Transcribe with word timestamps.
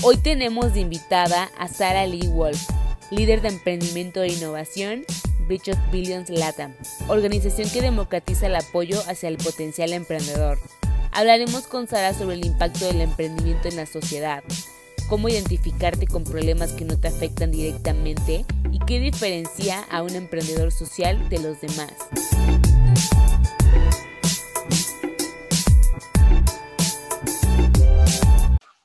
Hoy 0.00 0.16
tenemos 0.16 0.74
de 0.74 0.80
invitada 0.80 1.50
a 1.58 1.66
Sara 1.66 2.06
Lee 2.06 2.28
Wolf, 2.28 2.70
líder 3.10 3.42
de 3.42 3.48
emprendimiento 3.48 4.22
e 4.22 4.32
innovación 4.32 5.04
Bridge 5.48 5.70
of 5.70 5.78
Billions 5.90 6.30
Latam, 6.30 6.72
organización 7.08 7.68
que 7.68 7.82
democratiza 7.82 8.46
el 8.46 8.54
apoyo 8.54 9.00
hacia 9.08 9.28
el 9.28 9.38
potencial 9.38 9.92
emprendedor. 9.92 10.60
Hablaremos 11.10 11.66
con 11.66 11.88
Sara 11.88 12.14
sobre 12.14 12.36
el 12.36 12.46
impacto 12.46 12.86
del 12.86 13.00
emprendimiento 13.00 13.66
en 13.66 13.74
la 13.74 13.86
sociedad, 13.86 14.44
cómo 15.08 15.28
identificarte 15.28 16.06
con 16.06 16.22
problemas 16.22 16.72
que 16.74 16.84
no 16.84 16.96
te 16.96 17.08
afectan 17.08 17.50
directamente 17.50 18.44
y 18.70 18.78
qué 18.78 19.00
diferencia 19.00 19.80
a 19.90 20.02
un 20.02 20.14
emprendedor 20.14 20.70
social 20.70 21.28
de 21.28 21.40
los 21.40 21.60
demás. 21.60 22.57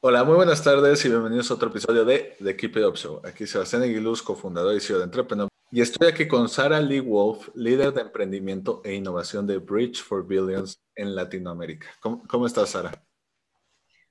Hola, 0.05 0.25
muy 0.25 0.35
buenas 0.35 0.61
tardes 0.61 1.05
y 1.05 1.07
bienvenidos 1.07 1.49
a 1.49 1.53
otro 1.53 1.69
episodio 1.69 2.03
de 2.03 2.35
The 2.43 2.57
Keep 2.57 2.75
It 2.75 2.83
Up 2.83 2.97
Show. 2.97 3.21
Aquí 3.23 3.47
Sebastián 3.47 3.83
Aguiluz, 3.83 4.21
cofundador 4.21 4.75
y 4.75 4.81
CEO 4.81 4.97
de 4.97 5.05
Entrepreneur. 5.05 5.47
Y 5.71 5.79
estoy 5.79 6.09
aquí 6.09 6.27
con 6.27 6.49
Sara 6.49 6.81
Lee 6.81 6.99
Wolf, 6.99 7.47
líder 7.55 7.93
de 7.93 8.01
emprendimiento 8.01 8.81
e 8.83 8.95
innovación 8.95 9.47
de 9.47 9.59
Bridge 9.59 10.03
for 10.03 10.27
Billions 10.27 10.77
en 10.93 11.15
Latinoamérica. 11.15 11.87
¿Cómo, 12.01 12.21
cómo 12.27 12.45
estás, 12.45 12.71
Sara? 12.71 12.91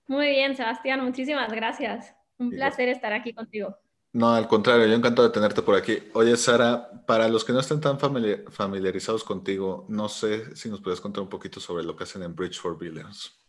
Muy 0.06 0.30
bien, 0.30 0.56
Sebastián, 0.56 1.04
muchísimas 1.04 1.52
gracias. 1.52 2.14
Un 2.38 2.48
placer 2.48 2.88
estar 2.88 3.12
aquí 3.12 3.34
contigo. 3.34 3.76
No, 4.14 4.32
al 4.34 4.48
contrario, 4.48 4.86
yo 4.86 4.94
encantado 4.94 5.28
de 5.28 5.34
tenerte 5.34 5.60
por 5.60 5.74
aquí. 5.74 5.98
Oye, 6.14 6.38
Sara, 6.38 7.04
para 7.06 7.28
los 7.28 7.44
que 7.44 7.52
no 7.52 7.60
estén 7.60 7.82
tan 7.82 7.98
familiarizados 7.98 9.24
contigo, 9.24 9.84
no 9.90 10.08
sé 10.08 10.56
si 10.56 10.70
nos 10.70 10.80
puedes 10.80 11.02
contar 11.02 11.22
un 11.22 11.28
poquito 11.28 11.60
sobre 11.60 11.84
lo 11.84 11.94
que 11.94 12.04
hacen 12.04 12.22
en 12.22 12.34
Bridge 12.34 12.58
for 12.58 12.78
Billions. 12.78 13.41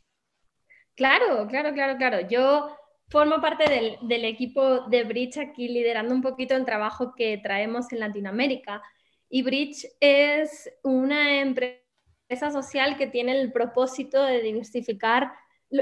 Claro, 0.96 1.48
claro, 1.48 1.74
claro, 1.74 1.98
claro. 1.98 2.28
Yo 2.28 2.78
formo 3.10 3.42
parte 3.42 3.98
del, 4.02 4.26
equipo 4.26 4.82
de 4.88 5.04
Bridge 5.04 5.38
aquí 5.38 5.68
liderando 5.68 6.14
un 6.14 6.22
poquito 6.22 6.56
el 6.56 6.66
trabajo 6.66 7.14
que 7.16 7.38
traemos 7.38 7.92
en 7.92 8.00
Latinoamérica. 8.00 8.82
Y 9.30 9.42
Bridge 9.42 9.88
es 10.00 10.70
una 10.84 11.40
empresa 11.40 12.52
social 12.52 12.98
que 12.98 13.08
tiene 13.08 13.40
el 13.40 13.52
propósito 13.52 14.24
de 14.24 14.42
diversificar 14.42 15.34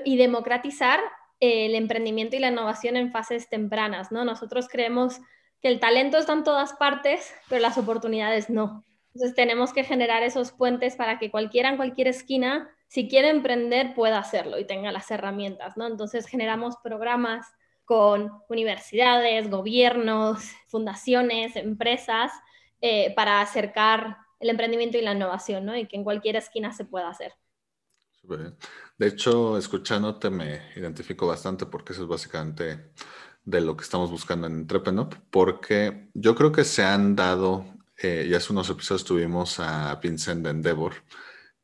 y 0.06 0.16
democratizar 0.18 1.00
el 1.40 1.76
emprendimiento 1.76 2.36
y 2.36 2.40
la 2.40 2.50
innovación 2.50 2.96
en 2.96 3.12
fases 3.12 3.50
tempranas, 3.50 4.12
¿no? 4.12 4.24
Nosotros 4.24 4.68
creemos 4.70 5.20
que 5.62 5.68
el 5.68 5.80
talento 5.80 6.18
está 6.18 6.34
en 6.34 6.44
todas 6.44 6.74
partes, 6.74 7.34
pero 7.50 7.62
las 7.62 7.78
oportunidades 7.78 8.50
no. 8.50 8.86
Entonces 9.14 9.36
tenemos 9.36 9.74
que 9.74 9.84
generar 9.84 10.24
esos 10.24 10.52
puentes 10.52 10.96
para 10.96 11.20
que 11.20 11.32
cualquiera 11.32 11.70
en 11.70 11.78
cualquier 11.78 12.08
esquina, 12.08 12.70
si 12.92 13.08
quiere 13.08 13.30
emprender, 13.30 13.96
pueda 13.96 14.20
hacerlo 14.20 14.60
y 14.60 14.66
tenga 14.66 14.92
las 14.92 15.10
herramientas, 15.12 15.78
¿no? 15.78 15.88
Entonces 15.88 16.26
generamos 16.28 16.76
programas 16.84 17.48
con 17.86 18.30
universidades, 18.50 19.50
gobiernos, 19.50 20.44
fundaciones, 20.68 21.56
empresas, 21.56 22.34
eh, 22.82 23.14
para 23.16 23.40
acercar 23.40 24.18
el 24.42 24.50
emprendimiento 24.50 24.98
y 24.98 25.04
la 25.04 25.14
innovación, 25.14 25.66
¿no? 25.66 25.78
Y 25.78 25.88
que 25.88 25.96
en 25.96 26.04
cualquier 26.04 26.36
esquina 26.36 26.74
se 26.74 26.84
pueda 26.84 27.08
hacer. 27.08 27.32
De 28.98 29.08
hecho, 29.08 29.58
escuchándote 29.58 30.30
me 30.30 30.60
identifico 30.76 31.28
bastante 31.28 31.66
porque 31.68 31.94
eso 31.94 32.02
es 32.02 32.10
básicamente 32.10 32.92
de 33.46 33.62
lo 33.62 33.78
que 33.78 33.84
estamos 33.84 34.12
buscando 34.12 34.48
en 34.48 34.54
Entrepreneur, 34.54 35.08
porque 35.30 36.10
yo 36.14 36.36
creo 36.36 36.52
que 36.52 36.66
se 36.66 36.84
han 36.84 37.16
dado, 37.16 37.64
eh, 38.04 38.28
y 38.30 38.34
hace 38.34 38.52
unos 38.52 38.70
episodios 38.70 39.06
tuvimos 39.06 39.62
a 39.62 39.96
Vincent 39.96 40.44
de 40.44 40.50
Endeavor, 40.50 40.96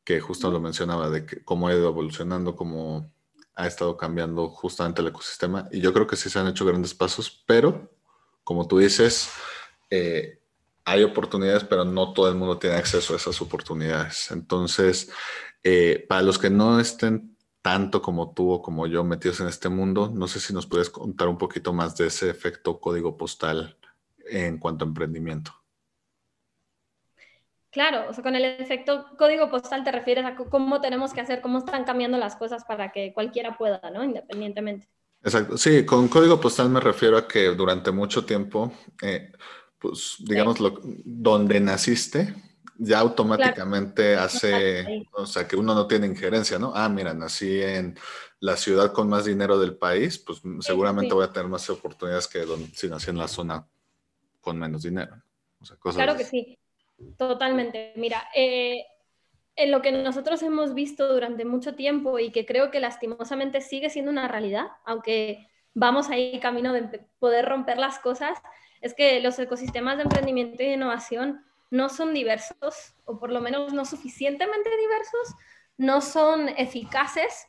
que 0.08 0.20
justo 0.20 0.50
lo 0.50 0.58
mencionaba, 0.58 1.10
de 1.10 1.26
cómo 1.44 1.68
ha 1.68 1.74
ido 1.74 1.86
evolucionando, 1.86 2.56
cómo 2.56 3.12
ha 3.54 3.66
estado 3.66 3.98
cambiando 3.98 4.48
justamente 4.48 5.02
el 5.02 5.08
ecosistema, 5.08 5.68
y 5.70 5.82
yo 5.82 5.92
creo 5.92 6.06
que 6.06 6.16
sí 6.16 6.30
se 6.30 6.38
han 6.38 6.46
hecho 6.46 6.64
grandes 6.64 6.94
pasos, 6.94 7.44
pero 7.46 7.92
como 8.42 8.66
tú 8.66 8.78
dices, 8.78 9.28
eh, 9.90 10.40
hay 10.86 11.04
oportunidades, 11.04 11.64
pero 11.64 11.84
no 11.84 12.14
todo 12.14 12.30
el 12.30 12.36
mundo 12.36 12.56
tiene 12.56 12.76
acceso 12.76 13.12
a 13.12 13.18
esas 13.18 13.38
oportunidades. 13.42 14.30
Entonces, 14.30 15.10
eh, 15.62 16.06
para 16.08 16.22
los 16.22 16.38
que 16.38 16.48
no 16.48 16.80
estén 16.80 17.36
tanto 17.60 18.00
como 18.00 18.32
tú 18.32 18.50
o 18.50 18.62
como 18.62 18.86
yo 18.86 19.04
metidos 19.04 19.40
en 19.40 19.48
este 19.48 19.68
mundo, 19.68 20.10
no 20.10 20.26
sé 20.26 20.40
si 20.40 20.54
nos 20.54 20.66
puedes 20.66 20.88
contar 20.88 21.28
un 21.28 21.36
poquito 21.36 21.74
más 21.74 21.98
de 21.98 22.06
ese 22.06 22.30
efecto 22.30 22.80
código 22.80 23.18
postal 23.18 23.76
en 24.24 24.56
cuanto 24.56 24.86
a 24.86 24.88
emprendimiento. 24.88 25.52
Claro, 27.78 28.10
o 28.10 28.12
sea, 28.12 28.24
con 28.24 28.34
el 28.34 28.44
efecto 28.44 29.06
código 29.16 29.48
postal 29.48 29.84
te 29.84 29.92
refieres 29.92 30.24
a 30.24 30.34
cómo 30.34 30.80
tenemos 30.80 31.12
que 31.12 31.20
hacer, 31.20 31.40
cómo 31.40 31.58
están 31.58 31.84
cambiando 31.84 32.18
las 32.18 32.34
cosas 32.34 32.64
para 32.64 32.90
que 32.90 33.12
cualquiera 33.14 33.56
pueda, 33.56 33.80
¿no? 33.92 34.02
Independientemente. 34.02 34.88
Exacto, 35.22 35.56
sí, 35.56 35.86
con 35.86 36.08
código 36.08 36.40
postal 36.40 36.70
me 36.70 36.80
refiero 36.80 37.16
a 37.16 37.28
que 37.28 37.54
durante 37.54 37.92
mucho 37.92 38.24
tiempo, 38.24 38.72
eh, 39.00 39.30
pues 39.78 40.16
digamos, 40.18 40.58
donde 41.04 41.60
naciste, 41.60 42.34
ya 42.78 42.98
automáticamente 42.98 44.16
hace, 44.16 45.06
o 45.12 45.24
sea, 45.24 45.46
que 45.46 45.54
uno 45.54 45.72
no 45.72 45.86
tiene 45.86 46.08
injerencia, 46.08 46.58
¿no? 46.58 46.72
Ah, 46.74 46.88
mira, 46.88 47.14
nací 47.14 47.62
en 47.62 47.96
la 48.40 48.56
ciudad 48.56 48.92
con 48.92 49.08
más 49.08 49.24
dinero 49.24 49.56
del 49.56 49.76
país, 49.76 50.18
pues 50.18 50.42
seguramente 50.62 51.14
voy 51.14 51.22
a 51.22 51.32
tener 51.32 51.48
más 51.48 51.70
oportunidades 51.70 52.26
que 52.26 52.44
si 52.74 52.88
nací 52.88 53.10
en 53.10 53.18
la 53.18 53.28
zona 53.28 53.64
con 54.40 54.58
menos 54.58 54.82
dinero. 54.82 55.22
claro 55.94 56.16
que 56.16 56.24
sí, 56.24 56.58
totalmente. 57.16 57.92
Mira, 57.96 58.28
eh, 58.34 58.84
en 59.56 59.70
lo 59.70 59.82
que 59.82 59.92
nosotros 59.92 60.42
hemos 60.42 60.74
visto 60.74 61.12
durante 61.12 61.44
mucho 61.44 61.74
tiempo 61.74 62.18
y 62.18 62.30
que 62.30 62.46
creo 62.46 62.70
que 62.70 62.80
lastimosamente 62.80 63.60
sigue 63.60 63.90
siendo 63.90 64.10
una 64.10 64.28
realidad, 64.28 64.66
aunque 64.84 65.48
vamos 65.74 66.10
ahí 66.10 66.38
camino 66.40 66.72
de 66.72 67.06
poder 67.18 67.44
romper 67.44 67.78
las 67.78 67.98
cosas, 67.98 68.38
es 68.80 68.94
que 68.94 69.20
los 69.20 69.38
ecosistemas 69.38 69.96
de 69.96 70.04
emprendimiento 70.04 70.62
y 70.62 70.66
de 70.66 70.74
innovación 70.74 71.44
no 71.70 71.88
son 71.88 72.14
diversos, 72.14 72.94
o 73.04 73.18
por 73.18 73.30
lo 73.30 73.40
menos 73.40 73.72
no 73.72 73.84
suficientemente 73.84 74.70
diversos, 74.76 75.34
no 75.76 76.00
son 76.00 76.48
eficaces 76.50 77.48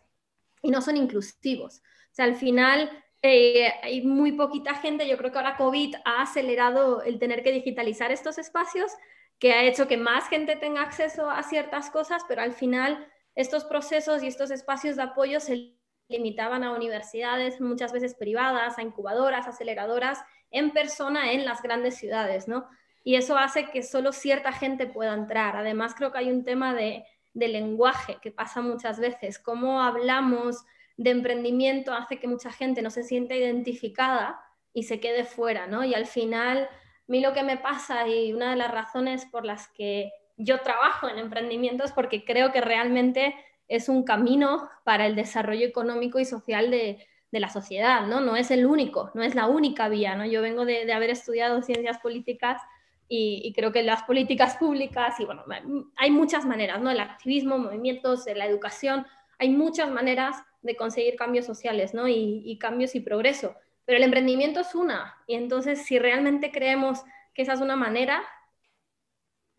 y 0.62 0.72
no 0.72 0.81
son 0.81 0.98
inclusivos. 0.98 1.78
O 2.12 2.16
sea, 2.16 2.26
al 2.26 2.36
final 2.36 2.90
eh, 3.22 3.72
hay 3.81 4.02
muy 4.02 4.31
poquita 4.34 4.76
gente, 4.76 5.08
yo 5.08 5.18
creo 5.18 5.31
que 5.31 5.38
ahora 5.38 5.58
COVID 5.58 5.96
ha 6.06 6.22
acelerado 6.22 7.02
el 7.04 7.20
tener 7.20 7.44
que 7.44 7.52
digitalizar 7.52 8.12
estos 8.12 8.38
espacios, 8.38 8.92
que 9.40 9.54
ha 9.54 9.64
hecho 9.64 9.88
que 9.88 9.98
más 9.98 10.28
gente 10.28 10.56
tenga 10.56 10.82
acceso 10.82 11.30
a 11.30 11.44
ciertas 11.44 11.90
cosas, 11.90 12.24
pero 12.28 12.42
al 12.42 12.54
final 12.54 13.08
estos 13.36 13.63
procesos 13.63 14.22
y 14.22 14.28
estos 14.28 14.52
espacios 14.52 14.96
de 14.96 15.04
apoyo 15.04 15.40
se 15.40 15.75
limitaban 16.10 16.63
a 16.63 16.72
universidades, 16.72 17.62
muchas 17.62 17.94
veces 17.94 18.16
privadas, 18.16 18.78
a 18.78 18.81
incubadoras, 18.81 19.48
aceleradoras, 19.48 20.19
en 20.52 20.72
persona 20.72 21.31
en 21.31 21.46
las 21.46 21.62
grandes 21.62 21.96
ciudades, 21.96 22.48
¿no? 22.48 22.68
y 23.04 23.16
eso 23.16 23.38
hace 23.38 23.69
que 23.72 23.84
solo 23.84 24.12
cierta 24.12 24.52
gente 24.52 24.88
pueda 24.88 25.13
entrar. 25.13 25.56
Además, 25.56 25.96
creo 25.96 26.12
que 26.12 26.19
hay 26.19 26.31
un 26.31 26.44
tema 26.44 26.74
de, 26.74 27.06
lenguaje 27.34 28.18
que 28.22 28.31
pasa 28.31 28.62
muchas 28.62 29.00
veces. 29.00 29.40
Cómo 29.40 29.81
hablamos 29.81 30.66
de 30.98 31.12
emprendimiento 31.12 31.94
hace 31.94 32.19
que 32.19 32.28
mucha 32.28 32.52
gente 32.52 32.81
no 32.81 32.90
se 32.90 33.04
sienta 33.04 33.34
identificada 33.34 34.42
y 34.74 34.84
se 34.84 35.00
quede 35.00 35.24
fuera, 35.24 35.66
¿no? 35.66 35.86
Y 35.86 35.94
al 35.94 36.06
final, 36.06 36.69
mí 37.10 37.22
lo 37.22 37.34
que 37.34 37.44
me 37.44 37.58
pasa 37.58 38.08
y 38.08 38.34
una 38.34 38.52
de 38.52 38.56
las 38.56 38.72
razones 38.72 39.26
por 39.26 39.46
las 39.46 39.68
que 39.70 40.12
yo 40.38 40.62
trabajo 40.62 41.10
en 41.10 41.18
emprendimiento 41.18 41.84
es 41.84 41.92
porque 41.92 42.24
creo 42.24 42.52
que 42.52 42.62
realmente 42.62 43.36
es 43.68 43.90
un 43.90 44.04
camino 44.04 44.70
para 44.84 45.06
el 45.06 45.16
desarrollo 45.16 45.66
económico 45.66 46.20
y 46.20 46.26
social 46.26 46.72
de, 46.72 47.06
la 47.32 47.50
sociedad, 47.50 48.08
¿no? 48.08 48.22
No 48.22 48.36
es 48.36 48.50
el 48.50 48.66
único, 48.66 49.12
no 49.14 49.22
es 49.22 49.36
la 49.36 49.46
única 49.46 49.88
vía, 49.88 50.16
¿no? 50.16 50.26
Yo 50.26 50.42
vengo 50.42 50.66
de, 50.66 50.86
de 50.86 50.94
haber 50.94 51.12
estudiado 51.12 51.62
ciencias 51.62 52.00
políticas 52.00 52.60
y, 53.08 53.54
creo 53.56 53.72
que 53.72 53.84
las 53.84 54.04
políticas 54.04 54.58
públicas, 54.58 55.20
y 55.20 55.26
bueno, 55.26 55.44
hay 55.96 56.12
muchas 56.12 56.46
maneras, 56.46 56.80
¿no? 56.82 56.90
El 56.90 57.00
activismo, 57.00 57.58
movimientos, 57.58 58.26
la 58.36 58.46
educación, 58.46 59.06
hay 59.38 59.50
muchas 59.50 59.92
maneras 59.92 60.38
de 60.62 60.76
conseguir 60.76 61.16
cambios 61.16 61.46
sociales, 61.46 61.94
¿no? 61.94 62.08
Y 62.08 62.58
cambios 62.60 62.96
y 62.96 63.00
progreso. 63.00 63.56
Pero 63.89 63.97
el 63.97 64.03
emprendimiento 64.03 64.59
es 64.59 64.75
una, 64.75 65.18
y 65.25 65.33
entonces 65.33 65.81
si 65.81 65.97
realmente 65.97 66.51
creemos 66.51 67.03
que 67.33 67.41
esa 67.41 67.53
es 67.53 67.59
una 67.59 67.75
manera, 67.75 68.21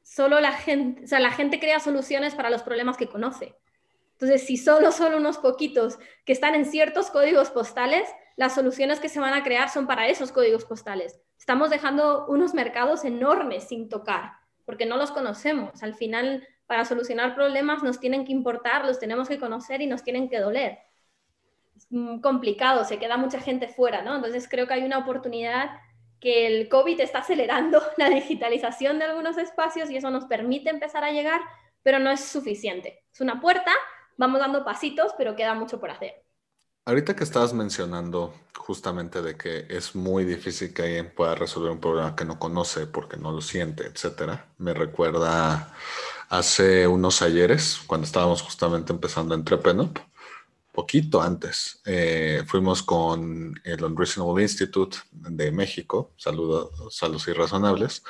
solo 0.05 0.39
la 0.39 0.53
gente, 0.53 1.03
o 1.03 1.07
sea, 1.09 1.19
la 1.19 1.33
gente 1.33 1.59
crea 1.59 1.81
soluciones 1.81 2.37
para 2.37 2.49
los 2.49 2.63
problemas 2.63 2.97
que 2.97 3.09
conoce. 3.09 3.57
Entonces, 4.13 4.47
si 4.47 4.57
solo 4.57 4.93
son 4.93 5.15
unos 5.15 5.39
poquitos 5.39 5.99
que 6.25 6.33
están 6.33 6.55
en 6.55 6.65
ciertos 6.65 7.11
códigos 7.11 7.51
postales, 7.51 8.09
las 8.37 8.55
soluciones 8.55 9.01
que 9.01 9.09
se 9.09 9.19
van 9.19 9.35
a 9.35 9.43
crear 9.43 9.69
son 9.69 9.89
para 9.89 10.07
esos 10.07 10.31
códigos 10.31 10.65
postales. 10.65 11.19
Estamos 11.37 11.69
dejando 11.69 12.27
unos 12.29 12.55
mercados 12.55 13.05
enormes 13.05 13.65
sin 13.65 13.89
tocar, 13.89 14.35
porque 14.65 14.87
no 14.87 14.97
los 14.97 15.11
conocemos. 15.11 15.83
Al 15.83 15.97
final, 15.97 16.47
para 16.67 16.85
solucionar 16.85 17.35
problemas 17.35 17.83
nos 17.83 17.99
tienen 17.99 18.25
que 18.25 18.31
importar, 18.31 18.85
los 18.85 19.01
tenemos 19.01 19.29
que 19.29 19.41
conocer 19.41 19.81
y 19.81 19.89
nos 19.89 20.05
tienen 20.05 20.29
que 20.29 20.39
doler. 20.39 20.79
Es 21.91 22.21
complicado, 22.21 22.85
se 22.85 22.99
queda 22.99 23.17
mucha 23.17 23.41
gente 23.41 23.69
fuera, 23.69 24.03
¿no? 24.03 24.17
Entonces 24.17 24.49
creo 24.49 24.67
que 24.67 24.75
hay 24.75 24.85
una 24.85 24.99
oportunidad 24.99 25.71
que 26.21 26.47
el 26.47 26.69
COVID 26.69 27.01
está 27.01 27.21
acelerando 27.21 27.83
la 27.97 28.09
digitalización 28.11 28.99
de 28.99 29.07
algunos 29.07 29.39
espacios 29.39 29.91
y 29.91 29.97
eso 29.97 30.11
nos 30.11 30.27
permite 30.27 30.71
empezar 30.71 31.05
a 31.05 31.11
llegar, 31.11 31.41
pero 31.83 31.99
no 31.99 32.11
es 32.11 32.21
suficiente. 32.21 33.05
Es 33.13 33.21
una 33.21 33.41
puerta, 33.41 33.73
vamos 34.17 34.41
dando 34.41 34.65
pasitos, 34.65 35.13
pero 35.17 35.35
queda 35.35 35.55
mucho 35.55 35.81
por 35.81 35.91
hacer. 35.91 36.23
Ahorita 36.87 37.15
que 37.15 37.25
estabas 37.25 37.53
mencionando 37.53 38.35
justamente 38.57 39.23
de 39.23 39.37
que 39.37 39.67
es 39.69 39.95
muy 39.95 40.25
difícil 40.25 40.73
que 40.73 40.83
alguien 40.83 41.15
pueda 41.15 41.35
resolver 41.35 41.71
un 41.71 41.81
problema 41.81 42.17
que 42.17 42.25
no 42.25 42.39
conoce 42.39 42.87
porque 42.87 43.17
no 43.17 43.33
lo 43.33 43.41
siente, 43.41 43.87
etcétera, 43.87 44.47
me 44.59 44.75
recuerda 44.75 45.75
hace 46.29 46.87
unos 46.87 47.23
ayeres, 47.23 47.81
cuando 47.87 48.07
estábamos 48.07 48.43
justamente 48.43 48.93
empezando 48.93 49.35
Entrepreneur, 49.35 49.91
poquito 50.81 51.21
antes, 51.21 51.83
eh, 51.85 52.43
fuimos 52.47 52.83
con 52.83 53.55
el 53.65 53.85
Unreasonable 53.85 54.43
Institute 54.43 54.97
de 55.13 55.53
México, 55.53 56.15
saludos 56.17 57.03
a 57.03 57.09
los 57.09 57.29
irrazonables, 57.29 58.03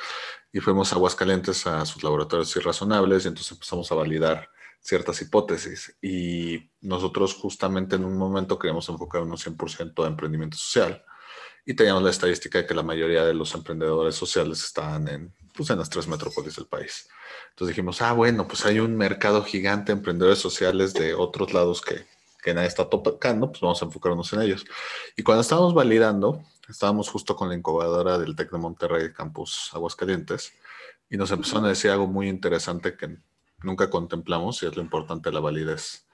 y 0.53 0.61
fuimos 0.61 0.93
a 0.93 0.95
Aguascalientes 0.95 1.67
a 1.67 1.85
sus 1.85 2.01
laboratorios 2.01 2.55
irrazonables 2.55 3.25
y 3.25 3.27
entonces 3.27 3.51
empezamos 3.51 3.91
a 3.91 3.95
validar 3.95 4.49
ciertas 4.79 5.21
hipótesis. 5.21 5.97
Y 6.01 6.69
nosotros 6.79 7.33
justamente 7.33 7.97
en 7.97 8.05
un 8.05 8.17
momento 8.17 8.57
queríamos 8.57 8.87
enfocarnos 8.87 9.45
100% 9.45 10.05
a 10.05 10.07
emprendimiento 10.07 10.55
social 10.55 11.03
y 11.65 11.73
teníamos 11.73 12.03
la 12.03 12.09
estadística 12.09 12.59
de 12.59 12.65
que 12.65 12.73
la 12.73 12.83
mayoría 12.83 13.25
de 13.25 13.33
los 13.33 13.53
emprendedores 13.53 14.15
sociales 14.15 14.63
estaban 14.63 15.09
en, 15.09 15.33
pues, 15.53 15.69
en 15.69 15.77
las 15.77 15.89
tres 15.89 16.07
metrópolis 16.07 16.55
del 16.55 16.67
país. 16.67 17.09
Entonces 17.49 17.75
dijimos, 17.75 18.01
ah, 18.01 18.13
bueno, 18.13 18.47
pues 18.47 18.65
hay 18.65 18.79
un 18.79 18.95
mercado 18.95 19.43
gigante 19.43 19.91
de 19.91 19.97
emprendedores 19.97 20.39
sociales 20.39 20.93
de 20.93 21.13
otros 21.13 21.53
lados 21.53 21.81
que, 21.81 22.05
que 22.41 22.53
nadie 22.53 22.67
está 22.67 22.89
tocando, 22.89 23.51
pues 23.51 23.61
vamos 23.61 23.81
a 23.81 23.85
enfocarnos 23.85 24.33
en 24.33 24.41
ellos. 24.41 24.65
Y 25.15 25.23
cuando 25.23 25.41
estábamos 25.41 25.73
validando, 25.73 26.43
estábamos 26.67 27.09
justo 27.09 27.35
con 27.35 27.49
la 27.49 27.55
incubadora 27.55 28.17
del 28.17 28.35
TEC 28.35 28.51
de 28.51 28.57
Monterrey, 28.57 29.13
Campus 29.13 29.69
Aguascalientes, 29.73 30.53
y 31.09 31.17
nos 31.17 31.31
empezaron 31.31 31.65
a 31.65 31.69
decir 31.69 31.91
algo 31.91 32.07
muy 32.07 32.29
interesante 32.29 32.95
que 32.95 33.17
nunca 33.63 33.89
contemplamos 33.89 34.63
y 34.63 34.65
es 34.65 34.75
lo 34.75 34.81
importante 34.81 35.29
de 35.29 35.33
la 35.33 35.39
validez. 35.39 36.07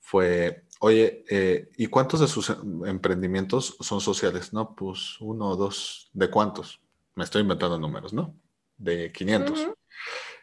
Fue, 0.00 0.64
oye, 0.80 1.24
eh, 1.28 1.70
¿y 1.76 1.86
cuántos 1.88 2.20
de 2.20 2.28
sus 2.28 2.50
emprendimientos 2.86 3.76
son 3.80 4.00
sociales? 4.00 4.52
No, 4.52 4.74
pues 4.74 5.20
uno 5.20 5.50
o 5.50 5.56
dos. 5.56 6.10
¿De 6.12 6.30
cuántos? 6.30 6.80
Me 7.14 7.24
estoy 7.24 7.42
inventando 7.42 7.78
números, 7.78 8.12
¿no? 8.12 8.34
De 8.76 9.12
500. 9.12 9.68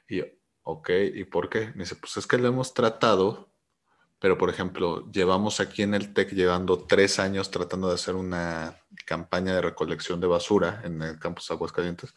Y 0.08 0.18
yo, 0.18 0.26
ok, 0.64 0.90
¿y 1.16 1.24
por 1.24 1.50
qué? 1.50 1.72
Me 1.76 1.84
dice, 1.84 1.96
pues 1.96 2.18
es 2.18 2.28
que 2.28 2.38
lo 2.38 2.48
hemos 2.48 2.74
tratado, 2.74 3.50
pero 4.25 4.39
por 4.39 4.50
ejemplo, 4.50 5.07
llevamos 5.12 5.60
aquí 5.60 5.83
en 5.83 5.94
el 5.94 6.12
TEC 6.12 6.31
llevando 6.31 6.80
tres 6.80 7.19
años 7.19 7.51
tratando 7.51 7.89
de 7.89 7.94
hacer 7.94 8.16
una 8.16 8.75
campaña 9.06 9.54
de 9.54 9.62
recolección 9.62 10.19
de 10.19 10.25
basura 10.25 10.81
en 10.83 11.00
el 11.04 11.19
campus 11.19 11.51
Aguascalientes 11.51 12.12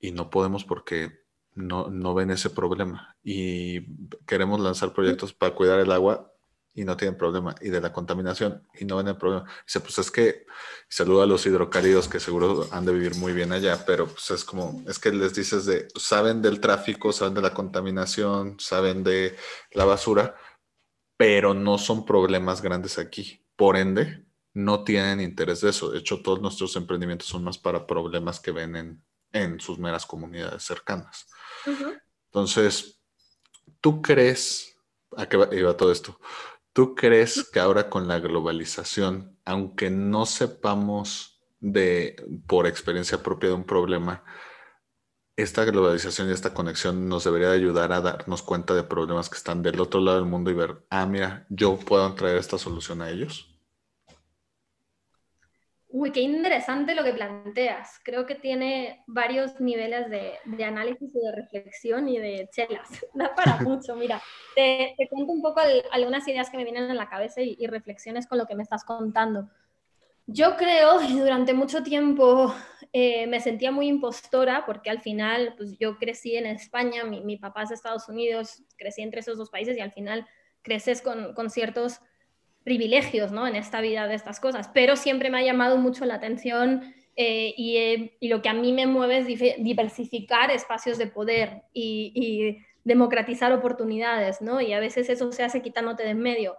y 0.00 0.12
no 0.12 0.30
podemos 0.30 0.64
porque 0.64 1.26
no, 1.52 1.90
no 1.90 2.14
ven 2.14 2.30
ese 2.30 2.48
problema 2.48 3.14
y 3.22 3.82
queremos 4.24 4.60
lanzar 4.60 4.94
proyectos 4.94 5.34
para 5.34 5.54
cuidar 5.54 5.78
el 5.78 5.92
agua 5.92 6.32
y 6.72 6.84
no 6.84 6.96
tienen 6.96 7.18
problema, 7.18 7.54
y 7.60 7.68
de 7.68 7.82
la 7.82 7.92
contaminación 7.92 8.66
y 8.80 8.86
no 8.86 8.96
ven 8.96 9.08
el 9.08 9.18
problema. 9.18 9.44
Dice, 9.66 9.80
pues 9.80 9.98
es 9.98 10.10
que, 10.10 10.46
saludo 10.88 11.20
a 11.20 11.26
los 11.26 11.44
hidrocálidos 11.44 12.08
que 12.08 12.18
seguro 12.18 12.66
han 12.70 12.86
de 12.86 12.94
vivir 12.94 13.14
muy 13.16 13.34
bien 13.34 13.52
allá, 13.52 13.84
pero 13.84 14.06
pues 14.06 14.30
es 14.30 14.42
como, 14.42 14.82
es 14.88 14.98
que 14.98 15.12
les 15.12 15.34
dices 15.34 15.66
de, 15.66 15.86
saben 15.96 16.40
del 16.40 16.60
tráfico, 16.60 17.12
saben 17.12 17.34
de 17.34 17.42
la 17.42 17.52
contaminación, 17.52 18.56
saben 18.58 19.04
de 19.04 19.36
la 19.72 19.84
basura, 19.84 20.34
pero 21.16 21.54
no 21.54 21.78
son 21.78 22.04
problemas 22.04 22.62
grandes 22.62 22.98
aquí. 22.98 23.44
Por 23.56 23.76
ende, 23.76 24.24
no 24.52 24.84
tienen 24.84 25.20
interés 25.20 25.60
de 25.60 25.70
eso. 25.70 25.90
De 25.90 25.98
hecho, 25.98 26.22
todos 26.22 26.40
nuestros 26.40 26.76
emprendimientos 26.76 27.28
son 27.28 27.44
más 27.44 27.58
para 27.58 27.86
problemas 27.86 28.40
que 28.40 28.52
ven 28.52 28.76
en, 28.76 29.04
en 29.32 29.60
sus 29.60 29.78
meras 29.78 30.06
comunidades 30.06 30.62
cercanas. 30.62 31.26
Entonces, 32.26 33.00
¿tú 33.80 34.02
crees, 34.02 34.78
a 35.16 35.28
qué 35.28 35.36
iba 35.52 35.76
todo 35.76 35.92
esto? 35.92 36.18
¿Tú 36.72 36.94
crees 36.94 37.48
que 37.50 37.60
ahora 37.60 37.88
con 37.88 38.06
la 38.06 38.18
globalización, 38.18 39.38
aunque 39.44 39.90
no 39.90 40.26
sepamos 40.26 41.42
de 41.58 42.16
por 42.46 42.66
experiencia 42.66 43.22
propia 43.22 43.48
de 43.50 43.54
un 43.54 43.64
problema, 43.64 44.22
esta 45.36 45.64
globalización 45.64 46.30
y 46.30 46.32
esta 46.32 46.54
conexión 46.54 47.08
nos 47.08 47.24
debería 47.24 47.50
ayudar 47.50 47.92
a 47.92 48.00
darnos 48.00 48.42
cuenta 48.42 48.74
de 48.74 48.82
problemas 48.82 49.28
que 49.28 49.36
están 49.36 49.62
del 49.62 49.80
otro 49.80 50.00
lado 50.00 50.16
del 50.18 50.26
mundo 50.26 50.50
y 50.50 50.54
ver, 50.54 50.78
ah, 50.88 51.04
mira, 51.04 51.46
yo 51.50 51.78
puedo 51.78 52.14
traer 52.14 52.38
esta 52.38 52.56
solución 52.56 53.02
a 53.02 53.10
ellos? 53.10 53.52
Uy, 55.88 56.10
qué 56.10 56.20
interesante 56.20 56.94
lo 56.94 57.04
que 57.04 57.12
planteas. 57.12 58.00
Creo 58.02 58.26
que 58.26 58.34
tiene 58.34 59.02
varios 59.06 59.60
niveles 59.60 60.10
de, 60.10 60.64
análisis 60.64 61.08
y 61.14 61.18
de 61.18 61.32
reflexión 61.34 62.08
y 62.08 62.18
de 62.18 62.48
chelas. 62.52 62.88
Da 63.14 63.34
para 63.34 63.56
mucho. 63.62 63.94
Mira, 63.94 64.20
te, 64.54 64.94
cuento 65.08 65.32
un 65.32 65.42
poco 65.42 65.60
algunas 65.92 66.26
ideas 66.28 66.50
que 66.50 66.56
me 66.56 66.64
vienen 66.64 66.90
en 66.90 66.96
la 66.96 67.08
cabeza 67.08 67.40
y, 67.40 67.66
reflexiones 67.66 68.26
con 68.26 68.38
lo 68.38 68.46
que 68.46 68.54
me 68.54 68.62
estás 68.62 68.84
contando. 68.84 69.48
Yo 70.26 70.56
creo, 70.56 71.02
y 71.02 71.18
durante 71.18 71.54
mucho 71.54 71.82
tiempo 71.82 72.54
eh, 72.92 73.26
me 73.26 73.40
sentía 73.40 73.70
muy 73.70 73.88
impostora 73.88 74.64
porque 74.66 74.90
al 74.90 75.00
final, 75.00 75.54
pues 75.56 75.78
yo 75.78 75.98
crecí 75.98 76.36
en 76.36 76.46
España, 76.46 77.04
mi, 77.04 77.20
mi, 77.20 77.36
papá 77.36 77.62
es 77.62 77.70
de 77.70 77.74
Estados 77.76 78.08
Unidos, 78.08 78.62
crecí 78.76 79.02
entre 79.02 79.20
esos 79.20 79.38
dos 79.38 79.50
países 79.50 79.76
y 79.76 79.80
al 79.80 79.92
final 79.92 80.26
creces 80.62 81.00
con, 81.00 81.34
con 81.34 81.50
ciertos 81.50 82.00
privilegios 82.66 83.30
¿no? 83.30 83.46
en 83.46 83.54
esta 83.54 83.80
vida 83.80 84.08
de 84.08 84.16
estas 84.16 84.40
cosas, 84.40 84.68
pero 84.74 84.96
siempre 84.96 85.30
me 85.30 85.38
ha 85.38 85.42
llamado 85.42 85.76
mucho 85.78 86.04
la 86.04 86.16
atención 86.16 86.92
eh, 87.14 87.54
y, 87.56 88.28
lo 88.28 88.42
que 88.42 88.48
a 88.48 88.54
mí 88.54 88.72
me 88.72 88.86
mueve 88.86 89.18
es 89.18 89.26
diversificar 89.58 90.50
espacios 90.50 90.98
de 90.98 91.06
poder 91.06 91.62
y, 91.72 92.58
democratizar 92.82 93.52
oportunidades, 93.52 94.40
¿no? 94.40 94.60
Y 94.60 94.72
a 94.72 94.78
veces 94.78 95.08
eso 95.08 95.32
se 95.32 95.42
hace 95.42 95.60
quitándote 95.60 96.04
de 96.04 96.10
en 96.10 96.20
medio. 96.20 96.56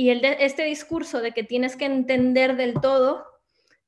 Y 0.00 0.08
este 0.08 0.64
discurso 0.64 1.20
de 1.20 1.32
que 1.32 1.44
tienes 1.44 1.76
que 1.76 1.84
entender 1.84 2.56
del 2.56 2.72
todo 2.72 3.26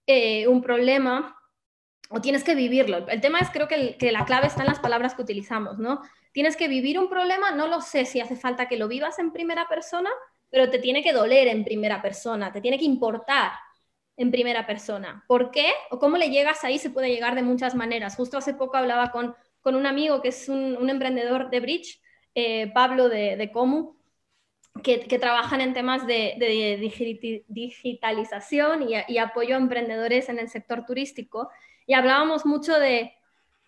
eh, 0.06 0.46
un 0.46 0.60
problema 0.60 1.38
o 2.10 2.20
tienes 2.20 2.44
que 2.44 2.54
vivirlo. 2.54 3.08
El 3.08 3.22
tema 3.22 3.38
es, 3.38 3.48
creo 3.48 3.66
que, 3.66 3.96
que, 3.96 4.12
la 4.12 4.26
clave 4.26 4.46
está 4.46 4.60
en 4.60 4.68
las 4.68 4.78
palabras 4.78 5.14
que 5.14 5.22
utilizamos, 5.22 5.78
¿no? 5.78 6.02
Tienes 6.32 6.54
que 6.54 6.68
vivir 6.68 6.98
un 6.98 7.08
problema, 7.08 7.52
no 7.52 7.66
lo 7.66 7.80
sé 7.80 8.04
si 8.04 8.20
hace 8.20 8.36
falta 8.36 8.68
que 8.68 8.76
lo 8.76 8.88
vivas 8.88 9.18
en 9.20 9.32
primera 9.32 9.66
persona, 9.68 10.10
pero 10.50 10.68
te 10.68 10.78
tiene 10.78 11.02
que 11.02 11.14
doler 11.14 11.48
en 11.48 11.64
primera 11.64 12.02
persona, 12.02 12.52
te 12.52 12.60
tiene 12.60 12.78
que 12.78 12.84
importar 12.84 13.52
en 14.18 14.30
primera 14.30 14.66
persona. 14.66 15.24
¿Por 15.26 15.50
qué? 15.50 15.72
¿O 15.90 15.98
cómo 15.98 16.18
le 16.18 16.28
llegas 16.28 16.62
ahí? 16.62 16.78
Se 16.78 16.90
puede 16.90 17.08
llegar 17.08 17.34
de 17.36 17.42
muchas 17.42 17.74
maneras. 17.74 18.16
Justo 18.16 18.36
hace 18.36 18.52
poco 18.52 18.76
hablaba 18.76 19.12
con, 19.12 19.34
con 19.62 19.76
un 19.76 19.86
amigo 19.86 20.20
que 20.20 20.28
es 20.28 20.50
un, 20.50 20.90
emprendedor 20.90 21.48
de 21.48 21.60
Bridge, 21.60 22.02
eh, 22.34 22.70
Pablo 22.74 23.08
de, 23.08 23.38
de 23.38 23.50
Comu, 23.50 23.94
que, 24.82 25.18
trabajan 25.18 25.60
en 25.60 25.74
temas 25.74 26.06
de, 26.06 26.78
digitalización 27.48 28.88
y, 28.88 28.94
y, 29.08 29.18
apoyo 29.18 29.54
a 29.54 29.58
emprendedores 29.58 30.28
en 30.28 30.38
el 30.38 30.48
sector 30.48 30.84
turístico. 30.86 31.50
Y 31.86 31.94
hablábamos 31.94 32.46
mucho 32.46 32.78
de 32.78 33.14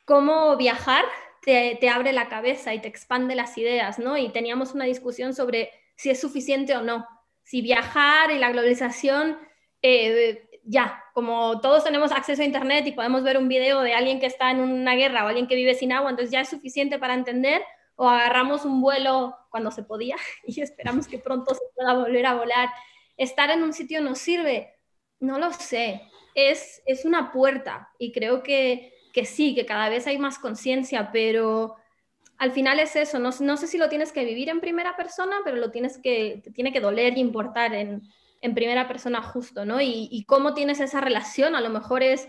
cómo 0.04 0.56
viajar 0.56 1.04
te, 1.42 1.76
te 1.80 1.88
abre 1.88 2.12
la 2.12 2.28
cabeza 2.28 2.74
y 2.74 2.80
te 2.80 2.88
expande 2.88 3.34
las 3.34 3.56
ideas, 3.58 3.98
¿no? 3.98 4.16
Y 4.16 4.30
teníamos 4.30 4.74
una 4.74 4.86
discusión 4.86 5.34
sobre 5.34 5.70
si 5.94 6.10
es 6.10 6.20
suficiente 6.20 6.76
o 6.76 6.82
no. 6.82 7.06
Si 7.42 7.60
viajar 7.60 8.30
y 8.30 8.38
la 8.38 8.50
globalización, 8.50 9.38
eh, 9.82 10.48
ya, 10.64 11.04
como 11.12 11.60
todos 11.60 11.84
tenemos 11.84 12.10
acceso 12.12 12.42
a 12.42 12.46
Internet 12.46 12.86
y 12.86 12.92
podemos 12.92 13.22
ver 13.22 13.36
un 13.36 13.48
video 13.48 13.82
de 13.82 13.94
alguien 13.94 14.18
que 14.18 14.26
está 14.26 14.50
en 14.50 14.60
una 14.60 14.94
guerra 14.94 15.24
o 15.24 15.28
alguien 15.28 15.46
que 15.46 15.54
vive 15.54 15.74
sin 15.74 15.92
agua, 15.92 16.10
entonces 16.10 16.32
ya 16.32 16.40
es 16.40 16.48
suficiente 16.48 16.98
para 16.98 17.14
entender 17.14 17.62
o 17.96 18.08
agarramos 18.08 18.64
un 18.64 18.80
vuelo 18.80 19.36
cuando 19.50 19.70
se 19.70 19.82
podía 19.82 20.16
y 20.46 20.60
esperamos 20.60 21.06
que 21.08 21.18
pronto 21.18 21.54
se 21.54 21.64
pueda 21.74 21.94
volver 21.94 22.26
a 22.26 22.34
volar. 22.34 22.68
Estar 23.16 23.50
en 23.50 23.62
un 23.62 23.72
sitio 23.72 24.00
nos 24.00 24.18
sirve, 24.18 24.74
no 25.20 25.38
lo 25.38 25.52
sé, 25.52 26.02
es, 26.34 26.82
es 26.86 27.04
una 27.04 27.32
puerta 27.32 27.90
y 27.98 28.12
creo 28.12 28.42
que 28.42 28.94
que 29.14 29.24
sí, 29.24 29.54
que 29.54 29.64
cada 29.64 29.88
vez 29.88 30.06
hay 30.08 30.18
más 30.18 30.38
conciencia, 30.40 31.10
pero 31.12 31.76
al 32.36 32.50
final 32.50 32.80
es 32.80 32.96
eso, 32.96 33.20
no, 33.20 33.30
no, 33.40 33.56
sé 33.56 33.68
si 33.68 33.78
lo 33.78 33.88
tienes 33.88 34.10
que 34.10 34.24
vivir 34.24 34.48
en 34.48 34.60
primera 34.60 34.96
persona, 34.96 35.36
pero 35.44 35.56
lo 35.56 35.70
tienes 35.70 35.98
que, 35.98 36.42
tiene 36.52 36.72
que 36.72 36.80
doler 36.80 37.16
y 37.16 37.20
importar 37.20 37.74
en, 37.74 38.02
en 38.40 38.54
primera 38.54 38.88
persona 38.88 39.22
justo, 39.22 39.64
¿no? 39.64 39.80
Y, 39.80 40.24
cómo 40.26 40.52
tienes 40.52 40.80
esa 40.80 41.00
relación, 41.00 41.54
a 41.54 41.60
lo 41.60 41.70
mejor 41.70 42.02
es, 42.02 42.28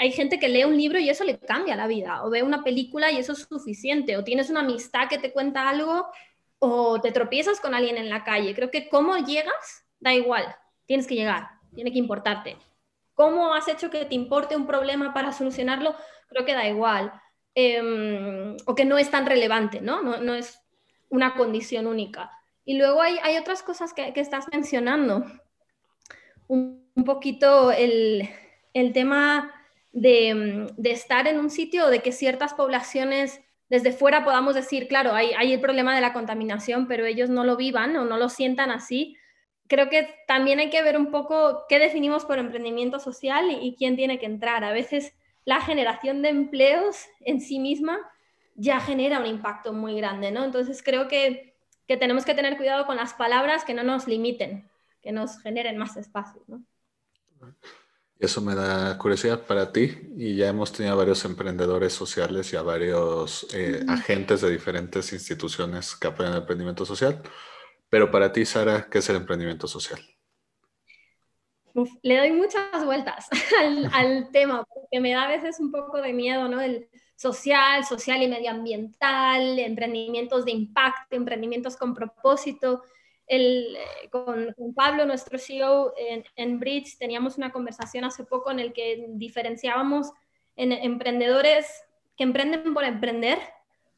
hay 0.00 0.12
gente 0.12 0.38
que 0.38 0.48
lee 0.48 0.64
un 0.64 0.78
libro 0.78 0.98
y 0.98 1.10
eso 1.10 1.24
le 1.24 1.38
cambia 1.38 1.76
la 1.76 1.86
vida, 1.86 2.24
o 2.24 2.30
ve 2.30 2.42
una 2.42 2.64
película 2.64 3.12
y 3.12 3.18
eso 3.18 3.34
es 3.34 3.40
suficiente, 3.40 4.16
o 4.16 4.24
tienes 4.24 4.48
una 4.48 4.60
amistad 4.60 5.10
que 5.10 5.18
te 5.18 5.30
cuenta 5.30 5.68
algo, 5.68 6.06
o 6.58 7.02
te 7.02 7.12
tropiezas 7.12 7.60
con 7.60 7.74
alguien 7.74 7.98
en 7.98 8.08
la 8.08 8.24
calle. 8.24 8.54
Creo 8.54 8.70
que 8.70 8.88
cómo 8.88 9.18
llegas, 9.18 9.84
da 9.98 10.14
igual, 10.14 10.56
tienes 10.86 11.06
que 11.06 11.16
llegar, 11.16 11.50
tiene 11.74 11.92
que 11.92 11.98
importarte. 11.98 12.56
¿Cómo 13.12 13.52
has 13.52 13.68
hecho 13.68 13.90
que 13.90 14.06
te 14.06 14.14
importe 14.14 14.56
un 14.56 14.66
problema 14.66 15.12
para 15.12 15.32
solucionarlo? 15.32 15.94
Creo 16.28 16.46
que 16.46 16.54
da 16.54 16.66
igual. 16.66 17.12
Em, 17.54 18.56
o 18.64 18.74
que 18.74 18.86
no 18.86 18.96
es 18.96 19.10
tan 19.10 19.26
relevante, 19.26 19.82
¿no? 19.82 20.00
No, 20.00 20.34
es 20.34 20.62
una 21.10 21.34
condición 21.34 21.86
única. 21.86 22.30
Y 22.64 22.78
luego 22.78 23.02
hay, 23.02 23.18
hay 23.22 23.36
otras 23.36 23.62
cosas 23.62 23.92
que, 23.92 24.14
que, 24.14 24.20
estás 24.20 24.46
mencionando. 24.50 25.26
Un, 26.46 26.88
poquito 27.04 27.70
el, 27.70 28.30
el 28.72 28.94
tema 28.94 29.59
de, 29.92 30.68
de, 30.76 30.90
estar 30.90 31.26
en 31.26 31.38
un 31.38 31.50
sitio 31.50 31.88
de 31.88 32.00
que 32.00 32.12
ciertas 32.12 32.54
poblaciones 32.54 33.40
desde 33.68 33.92
fuera 33.92 34.24
podamos 34.24 34.54
decir, 34.54 34.88
claro, 34.88 35.14
hay, 35.14 35.52
el 35.52 35.60
problema 35.60 35.94
de 35.94 36.00
la 36.00 36.12
contaminación, 36.12 36.88
pero 36.88 37.06
ellos 37.06 37.30
no 37.30 37.44
lo 37.44 37.56
vivan 37.56 37.96
o 37.96 38.04
no 38.04 38.16
lo 38.18 38.28
sientan 38.28 38.70
así. 38.70 39.16
Creo 39.68 39.88
que 39.88 40.08
también 40.26 40.58
hay 40.58 40.70
que 40.70 40.82
ver 40.82 40.96
un 40.96 41.10
poco 41.10 41.64
qué 41.68 41.78
definimos 41.78 42.24
por 42.24 42.38
emprendimiento 42.38 42.98
social 42.98 43.50
y, 43.50 43.68
y 43.68 43.76
quién 43.76 43.96
tiene 43.96 44.18
que 44.18 44.26
entrar. 44.26 44.64
A 44.64 44.72
veces 44.72 45.14
la 45.44 45.60
generación 45.60 46.22
de 46.22 46.30
empleos 46.30 47.06
en 47.20 47.40
sí 47.40 47.60
misma 47.60 47.98
ya 48.56 48.80
genera 48.80 49.20
un 49.20 49.26
impacto 49.26 49.72
muy 49.72 49.96
grande, 49.96 50.30
¿no? 50.30 50.44
Entonces 50.44 50.82
creo 50.82 51.08
que, 51.08 51.54
que 51.86 51.96
tenemos 51.96 52.24
que 52.24 52.34
tener 52.34 52.56
cuidado 52.56 52.86
con 52.86 52.96
las 52.96 53.14
palabras 53.14 53.64
que 53.64 53.74
no 53.74 53.82
nos 53.82 54.06
limiten, 54.06 54.68
que 55.00 55.12
nos 55.12 55.40
generen 55.40 55.78
más 55.78 55.96
espacio, 55.96 56.42
¿no? 56.46 56.62
Eso 58.20 58.42
me 58.42 58.54
da 58.54 58.98
curiosidad 58.98 59.46
para 59.46 59.72
ti 59.72 59.98
y 60.14 60.36
ya 60.36 60.48
hemos 60.48 60.72
tenido 60.72 60.92
a 60.92 60.98
varios 60.98 61.24
emprendedores 61.24 61.94
sociales 61.94 62.52
y 62.52 62.56
a 62.56 62.62
varios 62.62 63.46
eh, 63.54 63.82
agentes 63.88 64.42
de 64.42 64.50
diferentes 64.50 65.12
instituciones 65.14 65.96
que 65.96 66.08
apoyan 66.08 66.32
el 66.32 66.40
emprendimiento 66.40 66.84
social. 66.84 67.22
Pero 67.88 68.10
para 68.10 68.30
ti, 68.30 68.44
Sara, 68.44 68.88
¿qué 68.90 68.98
es 68.98 69.08
el 69.08 69.16
emprendimiento 69.16 69.66
social? 69.66 70.00
le 72.02 72.18
doy 72.18 72.32
muchas 72.32 72.84
vueltas 72.84 73.28
al, 73.92 74.30
tema, 74.32 74.64
porque 74.64 75.00
me 75.00 75.12
da 75.12 75.24
a 75.24 75.28
veces 75.28 75.60
un 75.60 75.70
poco 75.70 76.00
de 76.02 76.12
miedo, 76.12 76.48
¿no? 76.48 76.60
El 76.60 76.88
social, 77.16 77.84
social 77.84 78.22
y 78.22 78.28
medioambiental, 78.28 79.58
emprendimientos 79.58 80.44
de 80.44 80.52
impacto, 80.52 81.16
emprendimientos 81.16 81.76
con 81.76 81.94
propósito. 81.94 82.82
El, 83.30 83.76
eh, 83.76 84.10
con, 84.10 84.56
Pablo, 84.74 85.06
nuestro 85.06 85.38
CEO 85.38 85.94
en, 85.96 86.24
en, 86.34 86.58
Bridge, 86.58 86.98
teníamos 86.98 87.38
una 87.38 87.52
conversación 87.52 88.04
hace 88.04 88.24
poco 88.24 88.50
en 88.50 88.58
el 88.58 88.72
que 88.72 89.06
diferenciábamos 89.10 90.10
en 90.56 90.72
emprendedores 90.72 91.66
que 92.16 92.24
emprenden 92.24 92.74
por 92.74 92.82
emprender, 92.82 93.38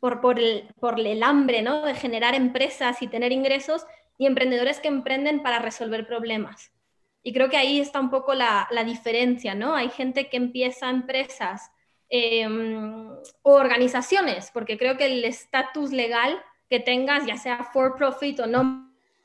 por, 0.00 0.20
por, 0.20 0.38
el, 0.38 0.68
por 0.78 1.00
el 1.00 1.22
hambre 1.22 1.62
¿no? 1.62 1.86
de 1.86 1.94
generar 1.94 2.34
empresas 2.34 3.00
y 3.00 3.08
tener 3.08 3.32
ingresos, 3.32 3.86
y 4.18 4.26
emprendedores 4.26 4.80
que 4.80 4.88
emprenden 4.88 5.42
para 5.42 5.60
resolver 5.60 6.06
problemas. 6.06 6.70
Y 7.22 7.32
creo 7.32 7.48
que 7.48 7.56
ahí 7.56 7.80
está 7.80 8.00
un 8.00 8.10
poco 8.10 8.34
la, 8.34 8.68
diferencia, 8.84 9.54
¿no? 9.54 9.74
Hay 9.74 9.88
gente 9.88 10.28
que 10.28 10.36
empieza 10.36 10.90
empresas 10.90 11.70
em, 12.10 13.08
o 13.40 13.52
organizaciones, 13.54 14.50
porque 14.52 14.76
creo 14.76 14.98
que 14.98 15.06
el 15.06 15.24
estatus 15.24 15.90
legal 15.90 16.38
que 16.68 16.80
tengas, 16.80 17.24
ya 17.24 17.38
sea 17.38 17.64
for 17.64 17.96
profit 17.96 18.40
o 18.40 18.46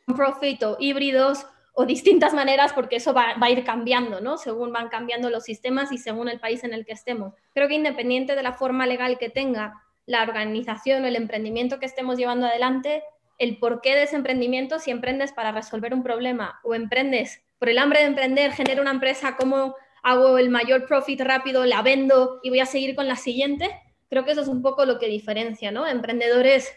non-profit 0.07 0.63
o 0.63 0.77
híbridos 0.79 1.45
o 1.73 1.85
distintas 1.85 2.33
maneras, 2.33 2.73
porque 2.73 2.95
eso 2.95 3.13
va, 3.13 3.35
va, 3.41 3.47
a 3.47 3.51
ir 3.51 3.63
cambiando, 3.63 4.19
¿no? 4.19 4.37
Según 4.37 4.73
van 4.73 4.89
cambiando 4.89 5.29
los 5.29 5.43
sistemas 5.43 5.91
y 5.91 5.99
según 5.99 6.27
el 6.27 6.39
país 6.39 6.63
en 6.63 6.73
el 6.73 6.85
que 6.85 6.93
estemos. 6.93 7.33
Creo 7.53 7.67
que 7.67 7.75
independiente 7.75 8.35
de 8.35 8.41
la 8.41 8.53
forma 8.53 8.87
legal 8.87 9.19
que 9.19 9.29
tenga 9.29 9.75
la 10.07 10.23
organización 10.23 11.03
o 11.03 11.07
el 11.07 11.15
emprendimiento 11.15 11.79
que 11.79 11.85
estemos 11.85 12.17
llevando 12.17 12.47
adelante, 12.47 13.03
el 13.37 13.59
porqué 13.59 13.93
de 13.93 14.03
ese 14.03 14.15
emprendimiento, 14.15 14.79
si 14.79 14.89
emprendes 14.89 15.33
para 15.33 15.51
resolver 15.51 15.93
un 15.93 16.01
problema 16.01 16.59
o 16.63 16.73
emprendes 16.73 17.43
por 17.59 17.69
el 17.69 17.77
hambre 17.77 17.99
de 17.99 18.05
emprender, 18.05 18.53
genero 18.53 18.81
una 18.81 18.91
empresa, 18.91 19.35
cómo 19.37 19.75
hago 20.01 20.39
el 20.39 20.49
mayor 20.49 20.87
profit 20.87 21.21
rápido, 21.21 21.65
la 21.65 21.83
vendo 21.83 22.39
y 22.41 22.49
voy 22.49 22.61
a 22.61 22.65
seguir 22.65 22.95
con 22.95 23.07
la 23.07 23.17
siguiente. 23.17 23.69
Creo 24.09 24.25
que 24.25 24.31
eso 24.31 24.41
es 24.41 24.47
un 24.47 24.63
poco 24.63 24.85
lo 24.85 24.97
que 24.97 25.07
diferencia, 25.07 25.71
¿no? 25.71 25.85
Emprendedores 25.85 26.73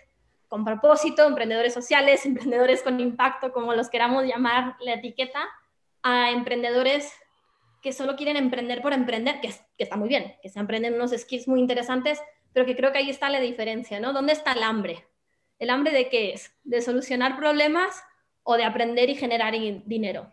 con 0.50 0.66
propósito, 0.66 1.26
emprendedores 1.26 1.72
sociales, 1.72 2.26
emprendedores 2.26 2.82
con 2.82 3.00
impacto, 3.00 3.54
como 3.54 3.72
los 3.72 3.88
queramos 3.88 4.24
llamar 4.24 4.76
la 4.80 4.92
etiqueta, 4.92 5.48
a 6.02 6.30
emprendedores 6.30 7.10
que 7.80 7.92
solo 7.92 8.16
quieren 8.16 8.36
emprender 8.36 8.82
por 8.82 8.92
emprender, 8.92 9.40
que, 9.40 9.54
está 9.78 9.96
muy 9.96 10.10
bien, 10.10 10.34
que 10.42 10.50
se 10.50 10.58
emprenden 10.58 10.92
unos 10.92 11.12
skills 11.12 11.48
muy 11.48 11.60
interesantes, 11.60 12.20
pero 12.52 12.66
que 12.66 12.76
creo 12.76 12.92
que 12.92 12.98
ahí 12.98 13.08
está 13.08 13.30
la 13.30 13.40
diferencia, 13.40 13.98
¿no? 14.00 14.12
¿Dónde 14.12 14.34
está 14.34 14.52
el 14.52 14.62
hambre? 14.62 15.06
¿El 15.58 15.70
hambre 15.70 15.92
de 15.92 16.10
qué 16.10 16.34
es? 16.34 16.54
¿De 16.64 16.82
solucionar 16.82 17.38
problemas 17.38 18.04
o 18.42 18.58
de 18.58 18.64
aprender 18.64 19.08
y 19.08 19.14
generar 19.14 19.54
dinero? 19.86 20.30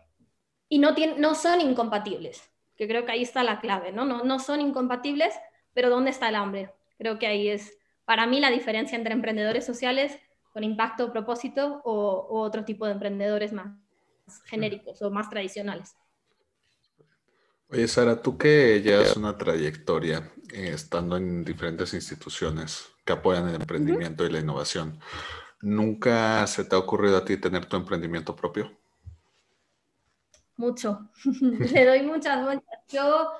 y 0.68 0.78
no, 0.78 0.94
no 1.16 1.34
son 1.34 1.60
incompatibles, 1.60 2.50
que 2.76 2.86
creo 2.86 3.04
que 3.04 3.12
ahí 3.12 3.22
está 3.22 3.42
la 3.42 3.60
clave, 3.60 3.92
¿no? 3.92 4.04
¿no? 4.04 4.24
No 4.24 4.38
son 4.38 4.60
incompatibles, 4.60 5.34
pero 5.72 5.90
¿dónde 5.90 6.10
está 6.10 6.28
el 6.28 6.34
hambre? 6.34 6.70
Creo 6.98 7.18
que 7.18 7.26
ahí 7.26 7.48
es, 7.48 7.78
para 8.08 8.26
mí, 8.26 8.40
la 8.40 8.50
diferencia 8.50 8.96
entre 8.96 9.12
emprendedores 9.12 9.66
sociales 9.66 10.18
con 10.54 10.64
impacto 10.64 11.04
o 11.04 11.12
propósito 11.12 11.82
o, 11.84 12.40
otro 12.40 12.64
tipo 12.64 12.86
de 12.86 12.92
emprendedores 12.92 13.52
más 13.52 13.76
genéricos 14.46 15.02
o 15.02 15.10
más 15.10 15.28
tradicionales. 15.28 15.94
Oye, 17.68 17.86
Sara, 17.86 18.22
tú 18.22 18.38
que 18.38 18.80
llevas 18.82 19.14
una 19.16 19.36
trayectoria 19.36 20.32
eh, 20.54 20.70
estando 20.72 21.18
en 21.18 21.44
diferentes 21.44 21.92
instituciones 21.92 22.88
que 23.04 23.12
apoyan 23.12 23.46
el 23.46 23.56
emprendimiento 23.56 24.24
y 24.24 24.30
la 24.30 24.40
innovación, 24.40 24.98
¿nunca 25.60 26.46
se 26.46 26.64
te 26.64 26.74
ha 26.74 26.78
ocurrido 26.78 27.18
a 27.18 27.24
ti 27.26 27.36
tener 27.36 27.66
tu 27.66 27.76
emprendimiento 27.76 28.34
propio? 28.34 28.72
mucho. 30.58 31.08
Le 31.40 31.86
doy 31.86 32.02
muchas 32.02 32.44
vueltas. 32.44 32.80
Yo 32.88 33.32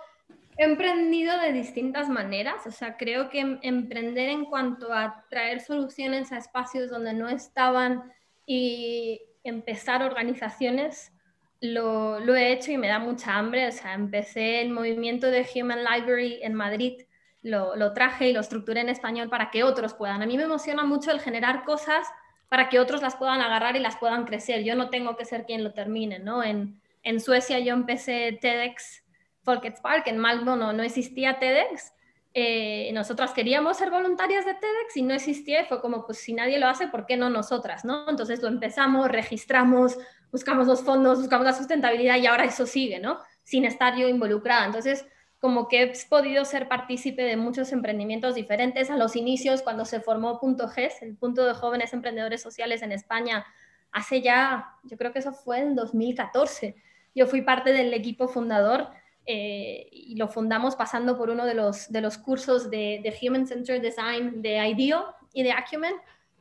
he 0.59 0.65
emprendido 0.65 1.39
de 1.39 1.53
distintas 1.53 2.09
maneras, 2.09 2.67
o 2.67 2.73
sea, 2.73 2.97
creo 2.97 3.31
que 3.31 3.39
em, 3.39 3.61
emprender 3.63 4.29
en 4.29 4.45
cuanto 4.45 4.93
a 4.93 5.25
traer 5.31 5.61
soluciones 5.61 6.33
a 6.33 6.39
espacios 6.39 6.91
donde 6.91 7.15
no 7.15 7.29
estaban 7.29 8.13
y 8.45 9.23
empezar 9.45 10.03
organizaciones, 10.03 11.13
lo, 11.61 12.19
lo, 12.21 12.35
he 12.35 12.53
hecho 12.53 12.73
y 12.73 12.77
me 12.77 12.89
da 12.89 12.99
mucha 12.99 13.37
hambre. 13.37 13.69
O 13.69 13.73
sea, 13.73 13.95
empecé 13.95 14.61
el 14.61 14.71
movimiento 14.71 15.29
de 15.29 15.47
Human 15.55 15.85
Library 15.85 16.41
en 16.43 16.55
Madrid, 16.55 17.03
lo, 17.43 17.77
lo 17.77 17.93
traje 17.93 18.29
y 18.29 18.33
lo 18.33 18.41
estructuré 18.41 18.81
en 18.81 18.89
español 18.89 19.29
para 19.29 19.51
que 19.51 19.63
otros 19.63 19.95
puedan. 19.95 20.23
A 20.23 20.27
mí 20.27 20.37
me 20.37 20.43
emociona 20.43 20.85
mucho 20.85 21.13
el 21.13 21.21
generar 21.21 21.65
cosas 21.65 22.07
para 22.49 22.69
que 22.69 22.81
otros 22.81 23.01
las 23.01 23.15
puedan 23.15 23.41
agarrar 23.41 23.77
y 23.77 23.81
las 23.81 23.97
puedan 23.97 24.25
crecer. 24.25 24.65
Yo 24.65 24.75
no 24.75 24.91
tengo 24.91 25.17
que 25.17 25.25
ser 25.25 25.45
quien 25.45 25.63
lo 25.63 25.73
termine, 25.73 26.19
¿no? 26.19 26.43
En, 26.43 26.81
en 27.05 27.21
Suecia 27.21 27.61
yo 27.61 27.75
empecé 27.75 28.37
TEDx 28.41 29.05
Folkets 29.49 29.81
Park, 29.81 30.09
en 30.09 30.19
Malmo 30.19 30.57
no, 30.57 30.75
no 30.75 30.83
existía 30.83 31.39
TEDx. 31.39 31.95
Eh, 32.35 32.91
nosotras 32.93 33.33
queríamos 33.33 33.79
ser 33.79 33.91
voluntarias 33.91 34.45
de 34.45 34.53
TEDx 34.53 34.97
y 34.97 35.03
no 35.03 35.15
existía, 35.15 35.65
fue 35.65 35.81
como, 35.81 36.05
pues 36.05 36.19
si 36.19 36.35
nadie 36.35 36.59
lo 36.59 36.67
hace, 36.67 36.89
¿por 36.89 37.07
qué 37.07 37.17
no 37.17 37.31
nosotras? 37.31 37.83
¿no? 37.83 38.11
Entonces 38.11 38.43
lo 38.43 38.49
empezamos, 38.49 39.09
registramos, 39.09 39.97
buscamos 40.31 40.67
los 40.67 40.83
fondos, 40.83 41.21
buscamos 41.21 41.47
la 41.47 41.55
sustentabilidad 41.55 42.17
y 42.19 42.27
ahora 42.27 42.45
eso 42.45 42.67
sigue, 42.67 43.01
¿no? 43.01 43.21
Sin 43.43 43.65
estar 43.65 43.97
yo 43.97 44.07
involucrada. 44.07 44.67
Entonces, 44.67 45.07
como 45.39 45.67
que 45.67 45.85
he 45.85 45.93
podido 46.11 46.45
ser 46.45 46.69
partícipe 46.69 47.23
de 47.23 47.39
muchos 47.39 47.73
emprendimientos 47.73 48.35
diferentes. 48.35 48.91
A 48.91 48.99
los 48.99 49.17
inicios, 49.17 49.63
cuando 49.63 49.87
se 49.87 50.01
formó 50.01 50.39
Punto 50.41 50.69
GES, 50.69 51.01
el 51.01 51.17
Punto 51.17 51.47
de 51.47 51.55
Jóvenes 51.55 51.95
Emprendedores 51.95 52.43
Sociales 52.43 52.83
en 52.83 52.93
España, 52.93 53.47
hace 53.93 54.21
ya, 54.21 54.75
yo 54.83 54.99
creo 54.99 55.15
que 55.15 55.21
eso 55.21 55.33
fue 55.33 55.61
en 55.61 55.75
2014 55.75 56.77
yo 57.19 57.27
fui 57.27 57.43
parte 57.43 57.73
del 57.73 57.93
equipo 57.95 58.29
fundador 58.29 58.89
eh, 59.31 59.91
y 59.93 60.17
lo 60.17 60.27
fundamos 60.27 60.75
pasando 60.75 61.19
por 61.19 61.29
uno 61.29 61.45
de 61.45 61.53
los, 61.53 61.93
de 61.93 62.01
los 62.01 62.17
cursos 62.17 62.71
de, 62.71 63.15
Human 63.21 63.47
Centered 63.47 63.83
Design 63.83 64.41
de 64.41 64.67
IDEO 64.69 65.15
y 65.35 65.43
de 65.43 65.53
Acumen. 65.53 65.95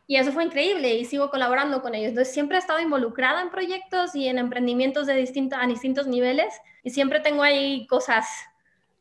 Y 0.08 0.16
eso 0.16 0.32
fue 0.32 0.46
increíble 0.46 0.96
y 0.96 1.04
sigo 1.04 1.30
colaborando 1.30 1.82
con 1.82 1.94
ellos. 1.94 2.12
Entonces, 2.12 2.34
siempre 2.34 2.56
he 2.56 2.60
estado 2.62 2.80
involucrada 2.80 3.42
en 3.42 3.50
proyectos 3.50 4.16
y 4.16 4.30
en 4.30 4.38
emprendimientos 4.38 5.06
de 5.06 5.16
distintos, 5.16 5.60
a 5.62 5.68
distintos 5.68 6.08
niveles 6.08 6.54
y 6.82 6.92
siempre 6.92 7.20
tengo 7.20 7.44
ahí 7.44 7.86
cosas 7.88 8.26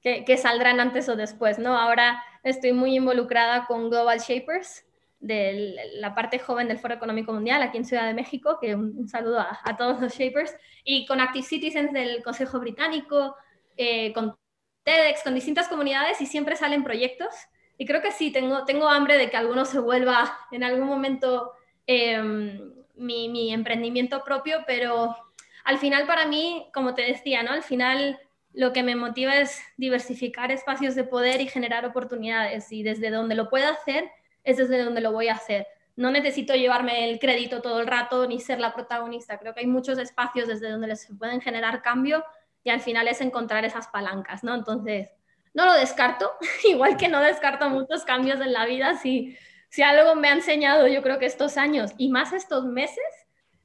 que, 0.02 0.24
que, 0.24 0.36
saldrán 0.36 0.80
antes 0.80 1.08
o 1.08 1.14
después, 1.14 1.60
¿no? 1.60 1.78
Ahora 1.78 2.20
estoy 2.42 2.72
muy 2.72 2.96
involucrada 2.96 3.66
con 3.66 3.88
Global 3.88 4.18
Shapers, 4.18 4.84
de 5.20 5.76
la 5.94 6.14
parte 6.14 6.38
joven 6.38 6.68
del 6.68 6.78
Foro 6.78 6.94
Económico 6.94 7.32
Mundial 7.32 7.62
aquí 7.62 7.78
en 7.78 7.84
Ciudad 7.84 8.06
de 8.06 8.14
México, 8.14 8.58
que 8.60 8.74
un, 8.74 9.08
saludo 9.08 9.40
a, 9.40 9.76
todos 9.76 10.00
los 10.00 10.12
Shapers, 10.12 10.54
y 10.84 11.06
con 11.06 11.20
Active 11.20 11.46
Citizens 11.46 11.92
del 11.92 12.22
Consejo 12.22 12.60
Británico, 12.60 13.36
eh, 13.76 14.12
con 14.12 14.36
TEDx, 14.84 15.22
con 15.22 15.34
distintas 15.34 15.68
comunidades 15.68 16.20
y 16.20 16.26
siempre 16.26 16.56
salen 16.56 16.84
proyectos. 16.84 17.34
Y 17.78 17.86
creo 17.86 18.00
que 18.00 18.12
sí, 18.12 18.30
tengo, 18.30 18.64
tengo 18.64 18.88
hambre 18.88 19.18
de 19.18 19.30
que 19.30 19.36
alguno 19.36 19.64
se 19.64 19.78
vuelva 19.78 20.38
en 20.50 20.64
algún 20.64 20.86
momento 20.86 21.52
mi, 21.86 23.28
mi, 23.28 23.52
emprendimiento 23.52 24.24
propio, 24.24 24.64
pero 24.66 25.16
al 25.64 25.78
final 25.78 26.06
para 26.06 26.26
mí, 26.26 26.68
como 26.72 26.94
te 26.94 27.02
decía, 27.02 27.42
¿no? 27.42 27.52
Al 27.52 27.62
final 27.62 28.18
lo 28.52 28.72
que 28.72 28.82
me 28.82 28.96
motiva 28.96 29.36
es 29.36 29.60
diversificar 29.76 30.50
espacios 30.50 30.94
de 30.94 31.04
poder 31.04 31.40
y 31.42 31.48
generar 31.48 31.84
oportunidades. 31.84 32.72
Y 32.72 32.82
desde 32.82 33.10
donde 33.10 33.34
lo 33.34 33.50
pueda 33.50 33.70
hacer, 33.70 34.10
es 34.44 34.56
desde 34.56 34.82
donde 34.82 35.02
lo 35.02 35.12
voy 35.12 35.28
a 35.28 35.34
hacer. 35.34 35.66
No 35.94 36.10
necesito 36.10 36.54
llevarme 36.54 37.10
el 37.10 37.18
crédito 37.18 37.60
todo 37.60 37.80
el 37.80 37.86
rato 37.86 38.26
ni 38.26 38.40
ser 38.40 38.58
la 38.58 38.72
protagonista. 38.72 39.38
Creo 39.38 39.52
que 39.52 39.60
hay 39.60 39.66
muchos 39.66 39.98
espacios 39.98 40.48
desde 40.48 40.70
donde 40.70 40.96
se 40.96 41.14
pueden 41.14 41.40
generar 41.40 41.82
cambio 41.82 42.24
y 42.66 42.70
al 42.70 42.80
final 42.80 43.08
es 43.08 43.20
encontrar 43.20 43.64
esas 43.64 43.88
palancas, 43.88 44.44
¿no? 44.44 44.54
Entonces, 44.54 45.08
no 45.54 45.64
lo 45.64 45.72
descarto, 45.72 46.32
igual 46.68 46.96
que 46.96 47.08
no 47.08 47.20
descarto 47.20 47.70
muchos 47.70 48.04
cambios 48.04 48.40
en 48.40 48.52
la 48.52 48.66
vida. 48.66 48.96
Si, 48.98 49.36
si 49.70 49.82
algo 49.82 50.14
me 50.14 50.28
ha 50.28 50.32
enseñado, 50.32 50.86
yo 50.86 51.02
creo 51.02 51.18
que 51.18 51.26
estos 51.26 51.56
años 51.56 51.92
y 51.96 52.10
más 52.10 52.32
estos 52.32 52.66
meses, 52.66 53.04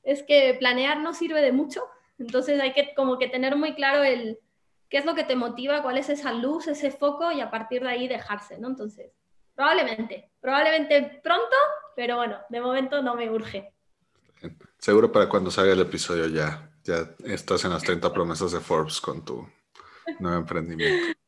es 0.04 0.24
que 0.24 0.56
planear 0.58 1.00
no 1.00 1.14
sirve 1.14 1.42
de 1.42 1.52
mucho. 1.52 1.84
Entonces 2.18 2.62
hay 2.62 2.74
que 2.74 2.94
como 2.96 3.18
que 3.18 3.28
tener 3.28 3.56
muy 3.56 3.76
claro 3.76 4.04
el 4.04 4.40
qué 4.90 4.98
es 4.98 5.06
lo 5.06 5.16
que 5.16 5.24
te 5.24 5.36
motiva, 5.36 5.84
cuál 5.84 5.98
es 5.98 6.10
esa 6.10 6.32
luz, 6.34 6.68
ese 6.68 6.92
foco 6.92 7.32
y 7.32 7.42
a 7.42 7.52
partir 7.52 7.82
de 7.82 7.90
ahí 7.90 8.08
dejarse, 8.08 8.58
¿no? 8.58 8.68
Entonces, 8.68 9.12
Probablemente, 9.56 10.32
probablemente 10.40 11.20
pronto, 11.22 11.56
pero 11.96 12.16
bueno, 12.16 12.40
de 12.50 12.62
momento 12.62 13.02
no 13.02 13.16
me 13.16 13.30
urge. 13.30 13.74
Seguro 14.80 15.12
para 15.12 15.30
cuando 15.30 15.52
salga 15.52 15.74
el 15.74 15.82
episodio 15.82 16.26
ya, 16.28 16.71
ya 16.84 17.10
estás 17.26 17.64
en 17.66 17.72
las 17.72 17.84
30 17.84 18.12
promesas 18.14 18.52
de 18.52 18.60
Forbes 18.60 19.00
con 19.02 19.24
tu 19.24 19.48
nuevo 20.20 20.38
emprendimiento. 20.38 21.20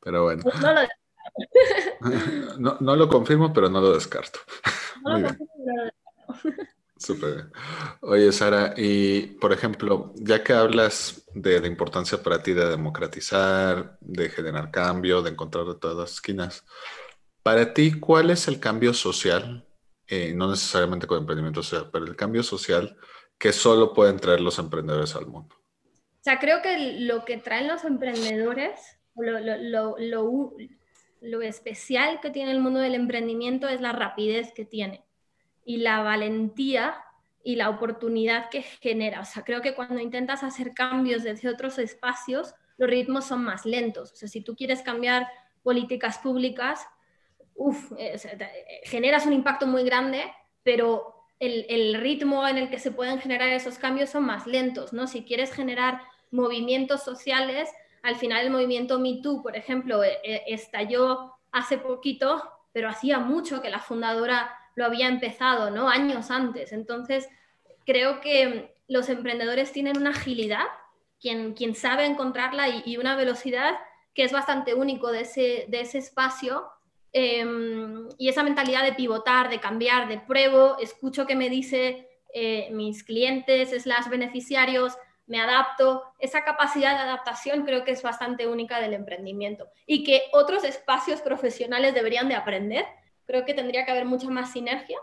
Pero 0.00 0.24
bueno. 0.24 0.42
No 0.60 0.72
lo, 0.72 0.80
no, 2.58 2.76
no 2.80 2.96
lo 2.96 3.08
confirmo, 3.08 3.52
pero 3.52 3.68
no 3.68 3.80
lo 3.80 3.94
descarto. 3.94 4.38
No 5.02 5.18
lo 5.18 5.28
confirmo, 5.28 5.46
no 5.64 5.76
lo 5.76 5.84
descarto. 5.84 6.78
Súper 6.98 7.52
Oye, 8.00 8.32
Sara, 8.32 8.74
y 8.76 9.22
por 9.38 9.52
ejemplo, 9.52 10.12
ya 10.16 10.42
que 10.42 10.52
hablas 10.52 11.22
de 11.32 11.60
la 11.60 11.68
importancia 11.68 12.20
para 12.20 12.42
ti 12.42 12.52
de 12.52 12.68
democratizar, 12.68 13.96
de 14.00 14.28
generar 14.30 14.72
cambio, 14.72 15.22
de 15.22 15.30
encontrar 15.30 15.64
de 15.64 15.76
todas 15.76 15.96
las 15.96 16.12
esquinas, 16.14 16.64
para 17.42 17.72
ti, 17.72 18.00
¿cuál 18.00 18.30
es 18.30 18.48
el 18.48 18.58
cambio 18.58 18.92
social? 18.92 19.64
Eh, 20.08 20.32
no 20.34 20.50
necesariamente 20.50 21.06
con 21.06 21.18
emprendimiento 21.18 21.62
social, 21.62 21.88
pero 21.92 22.04
el 22.04 22.16
cambio 22.16 22.42
social 22.42 22.96
que 23.38 23.52
solo 23.52 23.94
pueden 23.94 24.18
traer 24.18 24.40
los 24.40 24.58
emprendedores 24.58 25.14
al 25.14 25.26
mundo. 25.26 25.54
O 25.54 26.22
sea, 26.22 26.38
creo 26.38 26.60
que 26.60 26.98
lo 27.00 27.24
que 27.24 27.38
traen 27.38 27.68
los 27.68 27.84
emprendedores, 27.84 28.98
lo, 29.16 29.38
lo, 29.38 29.96
lo, 29.98 30.56
lo 31.20 31.42
especial 31.42 32.20
que 32.20 32.30
tiene 32.30 32.50
el 32.50 32.60
mundo 32.60 32.80
del 32.80 32.94
emprendimiento 32.94 33.68
es 33.68 33.80
la 33.80 33.92
rapidez 33.92 34.52
que 34.52 34.64
tiene 34.64 35.04
y 35.64 35.78
la 35.78 36.02
valentía 36.02 36.96
y 37.42 37.56
la 37.56 37.70
oportunidad 37.70 38.50
que 38.50 38.62
genera. 38.62 39.20
O 39.20 39.24
sea, 39.24 39.44
creo 39.44 39.62
que 39.62 39.74
cuando 39.74 40.00
intentas 40.00 40.42
hacer 40.42 40.74
cambios 40.74 41.22
desde 41.22 41.48
otros 41.48 41.78
espacios, 41.78 42.54
los 42.76 42.90
ritmos 42.90 43.26
son 43.26 43.44
más 43.44 43.64
lentos. 43.64 44.12
O 44.12 44.16
sea, 44.16 44.28
si 44.28 44.40
tú 44.40 44.54
quieres 44.56 44.82
cambiar 44.82 45.28
políticas 45.62 46.18
públicas, 46.18 46.86
uf, 47.54 47.92
eh, 47.98 48.18
generas 48.84 49.26
un 49.26 49.32
impacto 49.32 49.66
muy 49.66 49.82
grande, 49.84 50.24
pero 50.62 51.17
el, 51.40 51.94
ritmo 51.94 52.46
en 52.46 52.58
el 52.58 52.70
que 52.70 52.78
se 52.78 52.90
pueden 52.90 53.20
generar 53.20 53.48
esos 53.50 53.78
cambios 53.78 54.10
son 54.10 54.24
más 54.24 54.46
lentos, 54.46 54.92
¿no? 54.92 55.06
Si 55.06 55.24
quieres 55.24 55.52
generar 55.52 56.02
movimientos 56.30 57.02
sociales, 57.04 57.68
al 58.02 58.16
final 58.16 58.44
el 58.44 58.50
movimiento 58.50 58.98
MeToo, 58.98 59.42
por 59.42 59.56
ejemplo, 59.56 60.02
eh, 60.02 60.18
eh, 60.24 60.42
estalló 60.48 61.34
hace 61.52 61.78
poquito, 61.78 62.42
pero 62.72 62.88
hacía 62.88 63.18
mucho 63.18 63.62
que 63.62 63.70
la 63.70 63.78
fundadora 63.80 64.54
lo 64.74 64.84
había 64.84 65.08
empezado, 65.08 65.70
¿no? 65.70 65.88
Años 65.88 66.30
antes. 66.30 66.72
Entonces, 66.72 67.28
creo 67.84 68.20
que 68.20 68.74
los 68.86 69.08
emprendedores 69.08 69.72
tienen 69.72 69.96
una 69.96 70.10
agilidad, 70.10 70.64
quien, 71.20 71.54
quien 71.54 71.74
sabe 71.74 72.04
encontrarla 72.04 72.68
y, 72.68 72.96
una 72.96 73.16
velocidad 73.16 73.78
que 74.14 74.24
es 74.24 74.32
bastante 74.32 74.74
único 74.74 75.10
de 75.12 75.22
ese, 75.22 75.66
de 75.68 75.80
ese 75.80 75.98
espacio. 75.98 76.68
Em, 77.20 78.08
y 78.18 78.28
esa 78.28 78.42
mentalidad 78.42 78.84
de 78.84 78.92
pivotar, 78.92 79.48
de 79.48 79.60
cambiar, 79.60 80.08
de 80.08 80.18
pruebo, 80.18 80.76
escucho 80.78 81.26
que 81.26 81.34
me 81.34 81.48
dice 81.48 82.08
eh, 82.32 82.68
mis 82.72 83.02
clientes, 83.02 83.70
slash 83.70 84.08
beneficiarios, 84.08 84.96
me 85.26 85.40
adapto, 85.40 86.04
esa 86.18 86.44
capacidad 86.44 86.94
de 86.94 87.02
adaptación 87.02 87.64
creo 87.64 87.84
que 87.84 87.90
es 87.90 88.02
bastante 88.02 88.46
única 88.46 88.80
del 88.80 88.94
emprendimiento 88.94 89.68
y 89.86 90.04
que 90.04 90.22
otros 90.32 90.64
espacios 90.64 91.20
profesionales 91.20 91.92
deberían 91.92 92.28
de 92.28 92.34
aprender 92.34 92.86
Creo 93.28 93.44
que 93.44 93.52
tendría 93.52 93.84
que 93.84 93.90
haber 93.90 94.06
mucha 94.06 94.30
más 94.30 94.52
sinergia, 94.52 94.96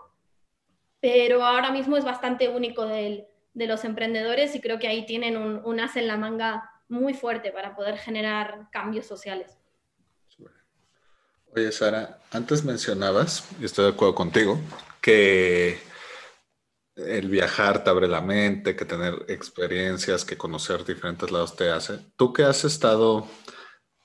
pero 0.99 1.45
ahora 1.45 1.69
mismo 1.69 1.95
es 1.95 2.04
bastante 2.04 2.49
único 2.49 2.88
de 2.88 3.28
los 3.54 3.86
emprendedores 3.86 4.56
y 4.56 4.62
creo 4.62 4.80
que 4.80 4.88
ahí 4.88 5.06
tienen 5.06 5.38
un, 5.38 5.80
as 5.80 5.95
en 5.95 6.08
la 6.08 6.17
manga 6.17 6.71
muy 6.89 7.13
fuerte 7.13 7.51
para 7.51 7.75
poder 7.75 7.99
generar 7.99 8.67
cambios 8.71 9.06
sociales. 9.06 9.60
Oye, 11.56 11.72
Sara, 11.72 12.20
antes 12.32 12.65
mencionabas, 12.65 13.48
y 13.62 13.63
estoy 13.63 13.86
de 13.86 13.91
acuerdo 13.91 14.13
contigo, 14.13 14.60
que 15.00 15.80
el 16.98 17.30
viajar 17.30 17.82
te 17.82 17.89
abre 17.89 18.10
la 18.10 18.20
mente, 18.20 18.76
que 18.76 18.84
tener 18.84 19.26
experiencias, 19.30 20.26
que 20.26 20.36
conocer 20.36 20.84
diferentes 20.84 21.32
lados 21.32 21.56
te 21.56 21.70
hace. 21.70 22.00
Tú 22.18 22.34
que 22.34 22.44
has 22.44 22.65
estado 22.65 23.26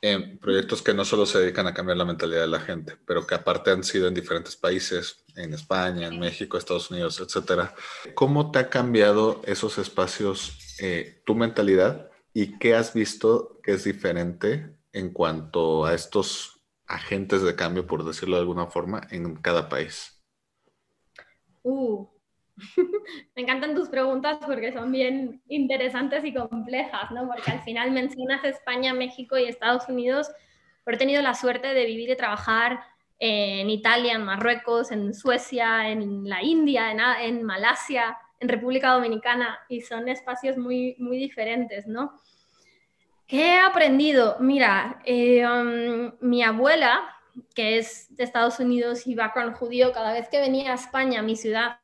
en 0.01 0.39
proyectos 0.39 0.81
que 0.81 0.95
no 0.95 1.05
solo 1.05 1.27
se 1.27 1.41
dedican 1.41 1.67
a 1.67 1.75
cambiar 1.75 1.97
la 1.97 2.05
mentalidad 2.05 2.43
de 2.43 2.47
la 2.47 2.61
gente, 2.61 2.97
pero 3.05 3.27
que 3.27 3.35
aparte 3.35 3.73
han 3.73 3.83
sido 3.83 4.07
en 4.07 4.15
diferentes 4.15 4.55
países, 4.55 5.25
en 5.35 5.53
España, 5.53 6.07
en 6.07 6.21
México, 6.21 6.57
Estados 6.57 6.93
Unidos, 6.93 7.19
etcétera. 7.19 7.75
¿Cómo 8.15 8.53
te 8.53 8.61
ha 8.61 8.71
cambiado 8.71 9.43
esos 9.45 9.77
espacios 9.79 10.77
eh, 10.79 11.21
tu 11.27 11.35
mentalidad 11.35 12.11
y 12.33 12.61
qué 12.61 12.77
has 12.77 12.95
visto 12.95 13.59
que 13.65 13.73
es 13.73 13.83
diferente 13.83 14.77
en 14.93 15.13
cuanto 15.13 15.85
a 15.85 15.95
estos 15.95 16.60
agentes 16.90 17.42
de 17.42 17.57
cambio, 17.57 17.87
por 17.87 18.05
decirlo 18.05 18.37
de 18.37 18.42
alguna 18.42 18.66
forma, 18.66 19.07
en 19.11 19.37
cada 19.37 19.68
país? 19.68 20.22
Uh, 21.62 22.07
Me 23.37 23.42
encantan 23.42 23.74
tus 23.74 23.88
preguntas 23.88 24.38
porque 24.44 24.72
son 24.72 24.92
bien 24.92 25.42
interesantes 25.48 26.24
y 26.24 26.35
complejas, 26.35 27.11
¿no? 27.11 27.26
Porque 27.26 27.50
al 27.50 27.62
final 27.62 27.90
mencionas 27.90 28.44
España, 28.44 28.92
México 28.94 29.38
y 29.38 29.44
Estados 29.44 29.88
Unidos, 29.88 30.31
pero 30.85 30.96
he 30.96 30.98
tenido 30.98 31.22
la 31.22 31.35
suerte 31.35 31.68
de 31.68 31.87
vivir 31.87 32.11
y 32.11 32.16
trabajar 32.16 32.81
en 33.18 33.68
Italia, 33.68 34.14
en 34.14 34.24
Marruecos, 34.24 34.90
en 34.92 35.12
Suecia, 35.12 35.90
en 35.90 36.29
la 36.29 36.42
India, 36.42 36.90
en, 37.22 37.42
Malasia, 37.42 38.16
en 38.38 38.48
República 38.48 38.92
Dominicana, 38.92 39.59
y 39.68 39.83
son 39.83 40.09
espacios 40.09 40.57
muy, 40.57 40.96
muy 40.98 41.18
diferentes, 41.18 41.87
¿no? 41.87 42.18
¿Qué 43.31 43.55
he 43.55 43.61
aprendido? 43.61 44.38
Mira, 44.40 45.01
eh, 45.05 45.47
um, 45.47 46.11
mi 46.21 46.43
abuela, 46.43 47.16
que 47.55 47.79
es 47.79 48.12
de 48.16 48.25
Estados 48.25 48.59
Unidos 48.59 49.07
y 49.07 49.14
background 49.14 49.55
judío, 49.55 49.93
cada 49.93 50.12
vez 50.12 50.29
que 50.29 50.40
venía 50.40 50.73
a 50.73 50.75
España, 50.75 51.23
mi 51.23 51.37
ciudad, 51.37 51.79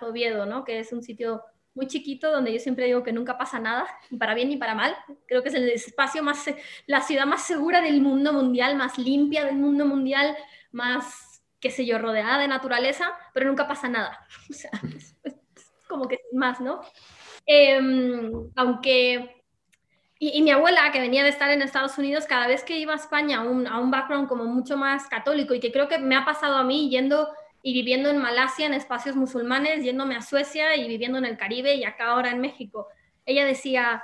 Oviedo, 0.00 0.46
¿no? 0.46 0.64
Que 0.64 0.78
es 0.78 0.94
un 0.94 1.02
sitio 1.02 1.42
muy 1.74 1.86
chiquito 1.88 2.32
donde 2.32 2.54
yo 2.54 2.58
siempre 2.58 2.86
digo 2.86 3.02
que 3.02 3.12
nunca 3.12 3.36
pasa 3.36 3.58
nada, 3.60 3.86
ni 4.08 4.16
para 4.16 4.32
bien 4.32 4.48
ni 4.48 4.56
para 4.56 4.74
mal. 4.74 4.96
Creo 5.26 5.42
que 5.42 5.50
es 5.50 5.54
el 5.54 5.68
espacio 5.68 6.22
más, 6.22 6.46
la 6.86 7.02
ciudad 7.02 7.26
más 7.26 7.46
segura 7.46 7.82
del 7.82 8.00
mundo 8.00 8.32
mundial, 8.32 8.76
más 8.76 8.96
limpia 8.96 9.44
del 9.44 9.56
mundo 9.56 9.84
mundial, 9.84 10.34
más, 10.72 11.42
qué 11.60 11.70
sé 11.70 11.84
yo, 11.84 11.98
rodeada 11.98 12.38
de 12.38 12.48
naturaleza, 12.48 13.12
pero 13.34 13.46
nunca 13.46 13.68
pasa 13.68 13.90
nada. 13.90 14.26
O 14.50 14.54
sea, 14.54 14.70
es, 14.84 15.14
como 15.86 16.08
que 16.08 16.18
más, 16.32 16.62
¿no? 16.62 16.80
Em, 17.44 18.32
aunque... 18.56 19.36
Y, 20.18 20.40
mi 20.40 20.50
abuela, 20.50 20.90
que 20.92 21.00
venía 21.00 21.22
de 21.22 21.28
estar 21.28 21.50
en 21.50 21.60
Estados 21.60 21.98
Unidos, 21.98 22.24
cada 22.26 22.46
vez 22.46 22.64
que 22.64 22.78
iba 22.78 22.94
a 22.94 22.96
España, 22.96 23.40
a 23.40 23.42
un, 23.42 23.66
a 23.66 23.78
un 23.78 23.90
background 23.90 24.28
como 24.28 24.44
mucho 24.44 24.76
más 24.78 25.08
católico, 25.08 25.52
y 25.52 25.60
que 25.60 25.70
creo 25.70 25.88
que 25.88 25.98
me 25.98 26.16
ha 26.16 26.24
pasado 26.24 26.56
a 26.56 26.64
mí 26.64 26.88
yendo 26.88 27.28
y 27.62 27.74
viviendo 27.74 28.08
en 28.08 28.18
Malasia, 28.18 28.64
en 28.64 28.74
espacios 28.74 29.14
musulmanes, 29.14 29.84
yéndome 29.84 30.16
a 30.16 30.22
Suecia 30.22 30.76
y 30.76 30.88
viviendo 30.88 31.18
en 31.18 31.26
el 31.26 31.36
Caribe 31.36 31.74
y 31.74 31.84
acá 31.84 32.06
ahora 32.06 32.30
en 32.30 32.40
México. 32.40 32.88
Ella 33.26 33.44
decía, 33.44 34.02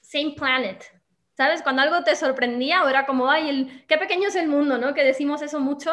same 0.00 0.34
planet. 0.36 0.84
¿Sabes? 1.34 1.62
Cuando 1.62 1.82
algo 1.82 2.04
te 2.04 2.16
sorprendía 2.16 2.82
o 2.84 2.88
era 2.88 3.06
como, 3.06 3.30
ay, 3.30 3.48
el, 3.48 3.86
qué 3.86 3.96
pequeño 3.96 4.28
es 4.28 4.36
el 4.36 4.48
mundo, 4.48 4.76
¿no? 4.76 4.92
Que 4.92 5.04
decimos 5.04 5.40
eso 5.40 5.58
mucho. 5.58 5.92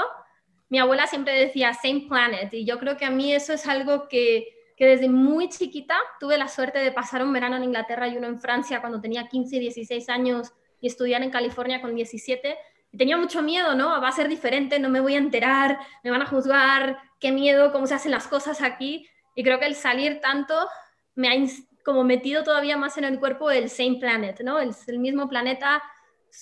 Mi 0.70 0.80
abuela 0.80 1.08
siempre 1.08 1.34
decía, 1.40 1.74
same 1.74 2.06
planet. 2.10 2.54
Y 2.54 2.66
yo 2.66 2.80
creo 2.80 2.98
que 2.98 3.06
a 3.06 3.12
mí 3.12 3.34
eso 3.34 3.54
es 3.54 3.66
algo 3.68 4.08
que, 4.10 4.55
que 4.76 4.86
desde 4.86 5.10
muy 5.10 5.50
chiquita 5.50 5.96
tuve 6.20 6.38
la 6.38 6.48
suerte 6.48 6.80
de 6.80 6.92
pasar 6.92 7.24
un 7.24 7.32
verano 7.32 7.56
en 7.56 7.64
Inglaterra 7.64 8.08
y 8.08 8.18
uno 8.18 8.28
en 8.28 8.40
Francia 8.40 8.82
cuando 8.82 9.00
tenía 9.00 9.28
15, 9.28 9.60
16 9.60 10.10
años 10.10 10.52
y 10.82 10.88
estudiar 10.88 11.24
en 11.24 11.32
California 11.32 11.82
con 11.82 11.96
17 11.96 12.58
tenía 12.98 13.18
mucho 13.18 13.42
miedo, 13.42 13.76
¿no? 13.76 14.02
Va 14.02 14.08
a 14.08 14.12
ser 14.12 14.28
diferente, 14.28 14.80
no 14.80 14.90
me 14.90 15.00
voy 15.00 15.16
a 15.16 15.20
enterar, 15.20 15.80
me 16.04 16.12
van 16.12 16.22
a 16.22 16.26
juzgar, 16.26 17.00
qué 17.20 17.32
miedo, 17.32 17.72
cómo 17.72 17.88
se 17.88 17.96
hacen 17.96 18.12
las 18.12 18.28
cosas 18.28 18.62
aquí. 18.62 19.08
Y 19.36 19.44
creo 19.44 19.60
que 19.60 19.66
el 19.66 19.76
salir 19.76 20.22
tanto 20.22 20.68
me 21.16 21.30
ha 21.30 21.48
como 21.84 22.04
metido 22.04 22.44
todavía 22.44 22.78
más 22.78 22.98
en 22.98 23.04
el 23.04 23.20
cuerpo 23.20 23.52
el 23.52 23.70
same 23.70 23.98
planet, 24.00 24.42
¿no? 24.42 24.60
El, 24.60 24.72
el 24.88 25.00
mismo 25.00 25.30
planeta, 25.30 25.84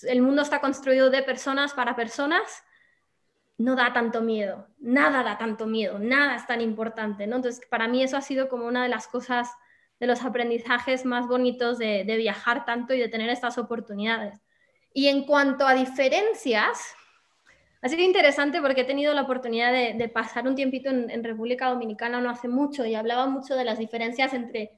el 0.03 0.21
mundo 0.21 0.41
está 0.41 0.61
construido 0.61 1.09
de 1.09 1.23
personas 1.23 1.73
para 1.73 1.95
personas, 1.95 2.63
no 3.57 3.75
da 3.75 3.93
tanto 3.93 4.21
miedo, 4.21 4.67
nada 4.79 5.23
da 5.23 5.37
tanto 5.37 5.67
miedo, 5.67 5.99
nada 5.99 6.35
es 6.35 6.47
tan 6.47 6.61
importante, 6.61 7.27
¿no? 7.27 7.37
Entonces, 7.37 7.65
para 7.69 7.87
mí 7.87 8.01
eso 8.03 8.17
ha 8.17 8.21
sido 8.21 8.49
como 8.49 8.65
una 8.65 8.83
de 8.83 8.89
las 8.89 9.07
cosas, 9.07 9.49
de 9.99 10.07
los 10.07 10.23
aprendizajes 10.23 11.05
más 11.05 11.27
bonitos 11.27 11.77
de, 11.77 12.03
viajar 12.17 12.65
tanto 12.65 12.93
y 12.93 12.99
de 12.99 13.09
tener 13.09 13.29
estas 13.29 13.57
oportunidades. 13.57 14.41
Y 14.93 15.07
en 15.07 15.25
cuanto 15.25 15.65
a 15.67 15.75
diferencias, 15.75 16.95
ha 17.81 17.89
sido 17.89 18.01
interesante 18.01 18.61
porque 18.61 18.81
he 18.81 18.85
tenido 18.85 19.13
la 19.13 19.21
oportunidad 19.21 19.71
de, 19.71 20.09
pasar 20.09 20.47
un 20.47 20.55
tiempito 20.55 20.89
en, 20.89 21.23
República 21.23 21.69
Dominicana 21.69 22.21
no 22.21 22.29
hace 22.29 22.47
mucho 22.47 22.85
y 22.85 22.95
hablaba 22.95 23.27
mucho 23.27 23.55
de 23.55 23.65
las 23.65 23.77
diferencias 23.77 24.33
entre 24.33 24.71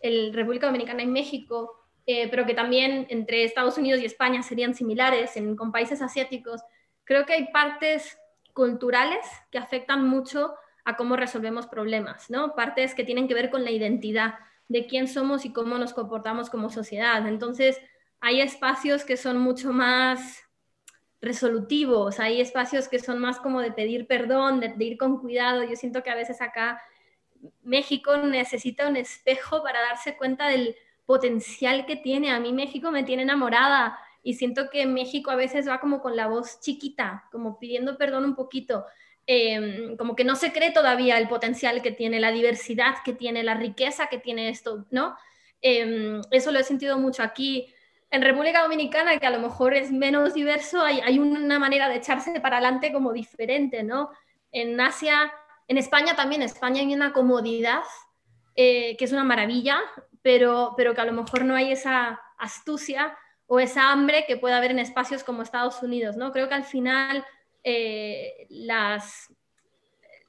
el 0.00 0.32
República 0.32 0.66
Dominicana 0.66 1.02
y 1.02 1.06
México, 1.06 1.72
eh, 2.06 2.28
pero 2.28 2.46
que 2.46 2.54
también 2.54 3.06
entre 3.08 3.44
Estados 3.44 3.76
Unidos 3.78 4.00
y 4.00 4.04
España 4.04 4.42
serían 4.42 4.74
similares 4.74 5.32
con 5.56 5.72
países 5.72 6.00
asiáticos 6.02 6.62
creo 7.04 7.26
que 7.26 7.34
hay 7.34 7.52
partes 7.52 8.18
culturales 8.52 9.24
que 9.50 9.58
afectan 9.58 10.06
mucho 10.08 10.54
a 10.84 10.96
cómo 10.96 11.16
resolvemos 11.16 11.66
problemas, 11.66 12.30
¿no? 12.30 12.54
Partes 12.54 12.94
que 12.94 13.04
tienen 13.04 13.26
que 13.26 13.34
ver 13.34 13.50
con 13.50 13.64
la 13.64 13.70
identidad 13.70 14.34
de 14.68 14.86
quién 14.86 15.08
somos 15.08 15.44
y 15.44 15.52
cómo 15.52 15.78
nos 15.78 15.92
comportamos 15.92 16.50
como 16.50 16.70
sociedad. 16.70 17.26
Entonces, 17.26 17.80
hay 18.20 18.40
espacios 18.40 19.04
que 19.04 19.16
son 19.16 19.38
mucho 19.38 19.72
más 19.72 20.44
resolutivos, 21.20 22.20
hay 22.20 22.40
espacios 22.40 22.88
que 22.88 22.98
son 22.98 23.18
más 23.18 23.38
como 23.38 23.60
de 23.60 23.72
pedir 23.72 24.06
perdón, 24.06 24.60
de, 24.60 24.74
ir 24.78 24.98
con 24.98 25.18
cuidado. 25.18 25.62
Yo 25.64 25.76
siento 25.76 26.02
que 26.02 26.10
a 26.10 26.14
veces 26.14 26.40
acá 26.40 26.82
México 27.62 28.16
necesita 28.18 28.88
un 28.88 28.96
espejo 28.96 29.62
para 29.62 29.80
darse 29.80 30.16
cuenta 30.16 30.48
del 30.48 30.76
potencial 31.06 31.86
que 31.86 31.96
tiene. 31.96 32.30
A 32.30 32.40
mí 32.40 32.52
México 32.52 32.90
me 32.90 33.04
tiene 33.04 33.22
enamorada 33.22 33.98
y 34.24 34.34
siento 34.34 34.70
que 34.70 34.86
México 34.86 35.30
a 35.30 35.36
veces 35.36 35.68
va 35.68 35.78
como 35.78 36.00
con 36.00 36.16
la 36.16 36.26
voz 36.26 36.58
chiquita, 36.60 37.28
como 37.30 37.58
pidiendo 37.58 37.98
perdón 37.98 38.24
un 38.24 38.34
poquito, 38.34 38.86
em, 39.26 39.96
como 39.98 40.16
que 40.16 40.24
no 40.24 40.34
se 40.34 40.50
cree 40.50 40.72
todavía 40.72 41.18
el 41.18 41.28
potencial 41.28 41.82
que 41.82 41.92
tiene, 41.92 42.18
la 42.18 42.32
diversidad 42.32 42.94
que 43.04 43.12
tiene, 43.12 43.42
la 43.42 43.54
riqueza 43.54 44.08
que 44.08 44.18
tiene 44.18 44.48
esto, 44.48 44.86
¿no? 44.90 45.14
Em, 45.60 46.22
eso 46.30 46.50
lo 46.52 46.58
he 46.58 46.64
sentido 46.64 46.98
mucho 46.98 47.22
aquí. 47.22 47.72
En 48.10 48.22
República 48.22 48.62
Dominicana, 48.62 49.18
que 49.18 49.26
a 49.26 49.30
lo 49.30 49.40
mejor 49.40 49.74
es 49.74 49.92
menos 49.92 50.32
diverso, 50.32 50.80
hay, 50.80 51.18
una 51.18 51.58
manera 51.58 51.88
de 51.88 51.96
echarse 51.96 52.40
para 52.40 52.56
adelante 52.56 52.92
como 52.92 53.12
diferente, 53.12 53.82
¿no? 53.82 54.10
En 54.52 54.80
Asia, 54.80 55.32
en 55.68 55.76
España 55.78 56.16
también, 56.16 56.40
en 56.42 56.46
España 56.46 56.80
hay 56.80 56.94
una 56.94 57.12
comodidad 57.12 57.82
eh, 58.56 58.96
que 58.96 59.04
es 59.04 59.12
una 59.12 59.24
maravilla, 59.24 59.80
pero, 60.22 60.74
pero 60.76 60.94
que 60.94 61.00
a 61.02 61.04
lo 61.04 61.12
mejor 61.12 61.44
no 61.44 61.54
hay 61.54 61.72
esa 61.72 62.20
astucia 62.38 63.18
o 63.46 63.60
esa 63.60 63.92
hambre 63.92 64.24
que 64.26 64.36
puede 64.36 64.54
haber 64.54 64.70
en 64.70 64.78
espacios 64.78 65.22
como 65.24 65.42
Estados 65.42 65.82
Unidos, 65.82 66.16
¿no? 66.16 66.32
Creo 66.32 66.48
que 66.48 66.54
al 66.54 66.64
final 66.64 67.24
eh, 67.62 68.46
las, 68.48 69.32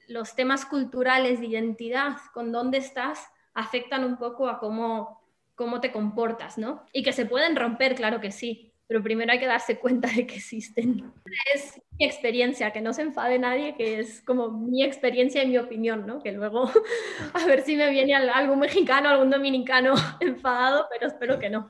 los 0.08 0.36
temas 0.36 0.66
culturales 0.66 1.40
de 1.40 1.48
identidad, 1.48 2.18
con 2.34 2.52
dónde 2.52 2.78
estás, 2.78 3.28
afectan 3.54 4.04
un 4.04 4.18
poco 4.18 4.50
a 4.50 4.60
cómo, 4.60 5.22
cómo 5.56 5.80
te 5.80 5.92
comportas, 5.92 6.58
¿no? 6.58 6.86
Y 6.92 7.04
que 7.04 7.14
se 7.14 7.26
pueden 7.26 7.56
romper, 7.56 7.96
claro 7.96 8.20
que 8.20 8.32
sí, 8.32 8.74
pero 8.88 9.02
primero 9.02 9.32
hay 9.32 9.40
que 9.40 9.48
darse 9.48 9.80
cuenta 9.80 10.08
de 10.10 10.28
que 10.28 10.36
existen. 10.36 11.12
Es 11.54 11.82
mi 11.98 12.06
experiencia, 12.06 12.72
que 12.72 12.82
no 12.82 12.94
se 12.94 13.02
enfade 13.02 13.40
nadie, 13.40 13.76
que 13.76 14.00
es 14.00 14.22
como 14.22 14.52
mi 14.52 14.84
experiencia 14.84 15.44
y 15.44 15.48
mi 15.48 15.58
opinión, 15.58 16.06
¿no? 16.06 16.22
Que 16.22 16.32
luego 16.32 16.70
a 17.34 17.46
ver 17.46 17.64
si 17.64 17.76
me 17.76 17.90
viene 17.90 18.16
algún 18.16 18.60
mexicano, 18.60 19.10
algún 19.10 19.32
dominicano 19.32 19.96
enfadado, 20.20 20.88
pero 20.92 21.08
espero 21.08 21.40
que 21.40 21.50
no. 21.50 21.70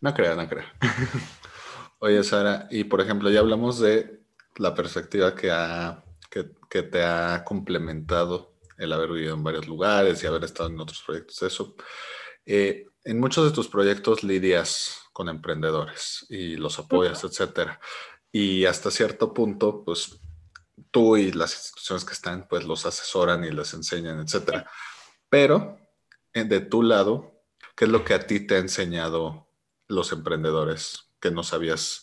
No 0.00 0.14
creo, 0.14 0.34
no 0.34 0.48
creo. 0.48 0.64
Oye, 2.00 2.24
Sara, 2.24 2.66
y 2.70 2.84
por 2.84 3.00
ejemplo, 3.00 3.30
ya 3.30 3.38
hablamos 3.38 3.78
de 3.78 4.22
la 4.56 4.74
perspectiva 4.74 5.36
que, 5.36 5.50
ha, 5.52 6.02
que, 6.28 6.82
te 6.82 7.04
ha 7.04 7.44
complementado 7.44 8.54
el 8.76 8.92
haber 8.92 9.10
vivido 9.10 9.34
en 9.34 9.44
varios 9.44 9.68
lugares 9.68 10.22
y 10.22 10.26
haber 10.26 10.42
estado 10.42 10.68
en 10.68 10.80
otros 10.80 11.02
proyectos, 11.06 11.40
eso. 11.42 11.76
Eh, 12.44 12.86
en 13.04 13.20
muchos 13.20 13.44
de 13.44 13.52
tus 13.52 13.68
proyectos 13.68 14.24
lidias 14.24 15.01
con 15.12 15.28
emprendedores 15.28 16.26
y 16.28 16.56
los 16.56 16.78
apoyas, 16.78 17.22
etcétera. 17.24 17.80
Y 18.30 18.64
hasta 18.64 18.90
cierto 18.90 19.34
punto, 19.34 19.84
pues 19.84 20.20
tú 20.90 21.16
y 21.16 21.32
las 21.32 21.54
instituciones 21.54 22.04
que 22.04 22.14
están, 22.14 22.48
pues 22.48 22.64
los 22.64 22.86
asesoran 22.86 23.44
y 23.44 23.50
les 23.50 23.74
enseñan, 23.74 24.20
etcétera. 24.20 24.70
Pero 25.28 25.78
eh, 26.32 26.44
de 26.44 26.60
tu 26.60 26.82
lado, 26.82 27.44
¿qué 27.76 27.84
es 27.84 27.90
lo 27.90 28.04
que 28.04 28.14
a 28.14 28.26
ti 28.26 28.46
te 28.46 28.56
ha 28.56 28.58
enseñado 28.58 29.48
los 29.88 30.12
emprendedores 30.12 31.10
que 31.20 31.30
no 31.30 31.42
sabías 31.42 32.02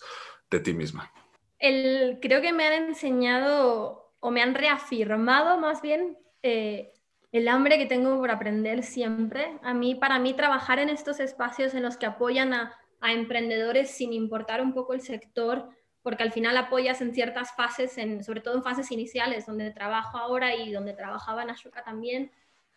de 0.50 0.60
ti 0.60 0.74
misma? 0.74 1.12
El, 1.58 2.20
creo 2.22 2.42
que 2.42 2.54
me 2.54 2.66
han 2.66 2.90
enseñado 2.90 4.14
o 4.20 4.32
me 4.32 4.42
han 4.42 4.54
reafirmado 4.54 5.58
más 5.58 5.82
bien 5.82 6.18
eh, 6.44 6.94
el 7.32 7.48
hambre 7.48 7.78
que 7.78 7.86
tengo 7.86 8.18
por 8.18 8.32
aprender 8.32 8.84
siempre. 8.84 9.58
A 9.62 9.74
mí, 9.74 9.96
para 9.96 10.20
mí, 10.20 10.34
trabajar 10.34 10.80
en 10.80 10.90
estos 10.90 11.20
espacios 11.20 11.74
en 11.74 11.84
los 11.84 11.98
que 11.98 12.06
apoyan 12.06 12.54
a, 12.54 12.78
emprendedores 13.02 13.92
sin 13.92 14.14
importar 14.14 14.62
un 14.62 14.74
poco 14.74 14.94
el 14.94 15.02
sector, 15.02 15.70
porque 16.02 16.24
al 16.24 16.32
final 16.32 16.58
apoyas 16.58 17.02
en 17.02 17.14
ciertas 17.14 17.56
fases, 17.56 17.98
sobre 18.26 18.42
todo 18.42 18.56
en 18.56 18.64
fases 18.64 18.92
iniciales, 18.92 19.46
donde 19.46 19.72
trabajo 19.72 20.18
ahora 20.18 20.56
y 20.56 20.72
donde 20.72 20.94
trabajaba 20.94 21.44
en 21.44 21.50
Ashoka 21.52 21.84
también, 21.84 22.32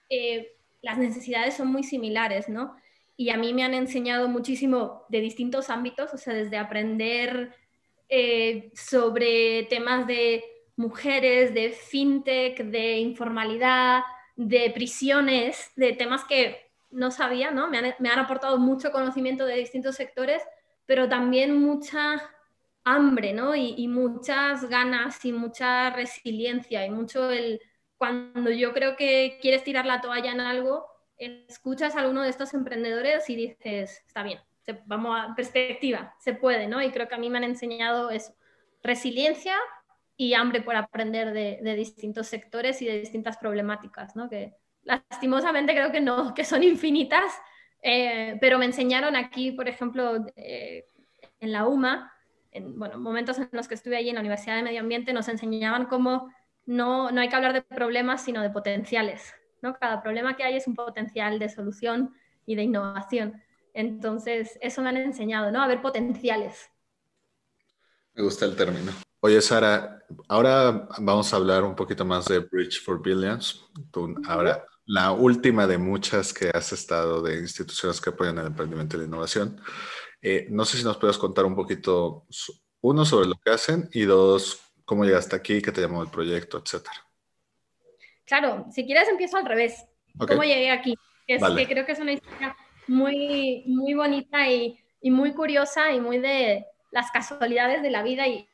eh, 0.09 0.57
las 0.81 0.99
necesidades 0.99 1.55
son 1.55 1.69
muy 1.69 1.85
similares, 1.85 2.49
¿no? 2.49 2.77
Y 3.17 3.31
a 3.31 3.37
mí 3.37 3.55
me 3.55 3.63
han 3.63 3.75
enseñado 3.75 4.29
muchísimo 4.29 5.05
de 5.09 5.21
distintos 5.21 5.71
ámbitos, 5.71 6.13
o 6.13 6.19
sea, 6.19 6.35
desde 6.35 6.57
aprender 6.59 7.55
eh, 8.09 8.73
sobre 8.75 9.65
temas 9.65 10.07
de 10.07 10.45
mujeres, 10.77 11.55
de 11.55 11.71
fintech, 11.71 12.65
de 12.65 12.99
informalidad, 12.99 14.03
de 14.37 14.71
prisiones, 14.71 15.71
de 15.77 15.93
temas 15.93 16.25
que 16.25 16.62
no 16.93 17.11
sabía, 17.11 17.51
¿no? 17.51 17.69
Me 17.69 17.79
han, 17.79 18.19
aportado 18.19 18.59
mucho 18.59 18.93
conocimiento 18.93 19.47
de 19.47 19.57
distintos 19.57 19.97
sectores, 19.97 20.43
pero 20.87 21.09
también 21.09 21.61
mucha 21.61 22.23
hambre, 22.85 23.33
¿no? 23.33 23.55
Y, 23.55 23.89
muchas 23.89 24.69
ganas 24.69 25.25
y 25.25 25.33
mucha 25.33 25.91
resiliencia 25.91 26.85
y 26.87 26.91
mucho 26.91 27.31
el... 27.31 27.61
Cuando 27.97 28.51
yo 28.51 28.73
creo 28.73 28.97
que 28.97 29.39
quieres 29.41 29.63
tirar 29.63 29.87
la 29.87 30.01
toalla 30.01 30.33
en 30.33 30.41
algo, 30.41 30.87
escuchas 31.17 31.95
a 31.95 32.01
alguno 32.01 32.23
de 32.23 32.31
estos 32.31 32.53
emprendedores 32.53 33.31
y 33.31 33.37
dices, 33.37 34.03
está 34.07 34.25
bien, 34.25 34.41
vamos 34.87 35.19
a 35.21 35.35
perspectiva, 35.37 36.15
se 36.19 36.35
puede, 36.35 36.67
¿no? 36.67 36.83
Y 36.83 36.91
creo 36.91 37.07
que 37.07 37.15
a 37.15 37.19
mí 37.19 37.31
me 37.31 37.39
han 37.39 37.45
enseñado 37.45 38.11
eso, 38.11 38.35
resiliencia, 38.83 39.55
y 40.17 40.35
hambre 40.35 40.63
por 40.63 40.77
aprender 40.77 41.33
de, 41.33 41.75
distintos 41.75 42.29
sectores 42.29 42.81
y 42.83 42.87
de 42.87 43.01
distintas 43.01 43.37
problemáticas, 43.39 44.15
¿no? 44.15 44.29
que 44.29 44.55
lastimosamente 44.85 45.73
creo 45.73 45.92
que 45.92 46.01
no, 46.01 46.35
que 46.35 46.45
son 46.45 46.62
infinitas, 46.62 47.33
eh, 47.83 48.37
pero 48.40 48.59
me 48.59 48.64
enseñaron 48.64 49.16
aquí, 49.16 49.53
por 49.53 49.68
ejemplo, 49.68 50.25
eh, 50.37 50.85
en 51.40 51.53
la 51.53 51.66
UMA, 51.66 52.12
en 52.53 52.79
bueno, 52.79 52.99
momentos 52.99 53.38
en 53.38 53.49
los 53.53 53.66
que 53.66 53.75
estuve 53.75 53.97
allí 53.97 54.11
en 54.11 54.14
la 54.14 54.21
Universidad 54.21 54.57
de 54.57 54.62
Medio 54.62 54.81
Ambiente, 54.81 55.12
nos 55.12 55.29
enseñaban 55.29 55.87
cómo 55.87 56.33
no, 56.66 57.11
no 57.11 57.21
hay 57.21 57.29
que 57.29 57.37
hablar 57.37 57.53
de 57.53 57.62
problemas, 57.62 58.25
sino 58.25 58.42
de 58.42 58.51
potenciales. 58.51 59.35
¿no? 59.62 59.75
Cada 59.79 60.03
problema 60.03 60.37
que 60.37 60.45
hay 60.45 60.57
es 60.57 60.66
un 60.66 60.75
potencial 60.75 61.38
de 61.38 61.49
solución 61.49 62.14
y 62.47 62.55
de 62.55 62.62
innovación. 62.62 63.42
Entonces, 63.75 64.59
eso 64.61 64.83
me 64.83 64.90
han 64.90 64.99
enseñado, 64.99 65.51
¿no? 65.51 65.62
A 65.62 65.66
ver 65.66 65.81
potenciales. 65.81 66.71
Me 68.14 68.23
gusta 68.23 68.45
el 68.45 68.55
término. 68.55 68.92
Oye, 69.21 69.40
Sara, 69.40 70.05
ahora 70.29 70.88
vamos 70.99 71.33
a 71.33 71.37
hablar 71.37 71.62
un 71.64 71.75
poquito 71.75 72.05
más 72.05 72.27
de 72.27 72.40
Bridge 72.40 72.83
for 72.83 73.01
Billions. 73.01 73.64
ahora, 74.27 74.66
la 74.93 75.13
última 75.13 75.67
de 75.67 75.79
muchas 75.79 76.35
que 76.35 76.51
has 76.51 76.71
estado 76.75 77.23
de 77.23 77.39
instituciones 77.39 77.99
que 77.99 78.11
apoyan 78.11 78.37
el 78.37 78.49
emprendimiento 78.49 78.97
y 78.97 79.01
la 79.01 79.07
innovación. 79.07 79.59
Eh, 80.21 80.49
no 80.51 80.67
sé 80.67 80.77
si 80.77 80.85
nos 80.85 80.99
puedes 80.99 81.17
contar 81.17 81.47
un 81.47 81.57
poquito, 81.57 82.27
uno, 82.83 83.07
sobre 83.07 83.27
lo 83.27 83.37
que 83.37 83.53
hacen 83.53 83.89
y 83.95 84.03
dos, 84.03 84.61
cómo 84.85 85.07
llegaste 85.07 85.35
aquí, 85.35 85.63
qué 85.63 85.73
te 85.73 85.81
llamó 85.81 86.03
el 86.03 86.11
proyecto, 86.11 86.59
etcétera. 86.63 86.95
Claro, 88.27 88.67
si 88.71 88.85
quieres 88.85 89.09
empiezo 89.09 89.39
al 89.39 89.47
revés. 89.47 89.83
¿Cómo 90.19 90.43
llegué 90.43 90.71
aquí? 90.71 90.95
Es 91.27 91.43
que 91.43 91.67
creo 91.67 91.87
que 91.87 91.93
es 91.93 91.99
una 91.99 92.13
historia 92.13 92.55
muy, 92.87 93.65
muy 93.67 93.95
bonita 93.95 94.47
y, 94.51 94.79
y 95.01 95.11
muy 95.11 95.33
curiosa 95.33 95.91
y 95.93 96.03
muy 96.03 96.19
de 96.19 96.67
las 96.91 97.11
casualidades 97.11 97.81
de 97.81 97.91
la 97.91 98.03
vida 98.03 98.29
y, 98.29 98.47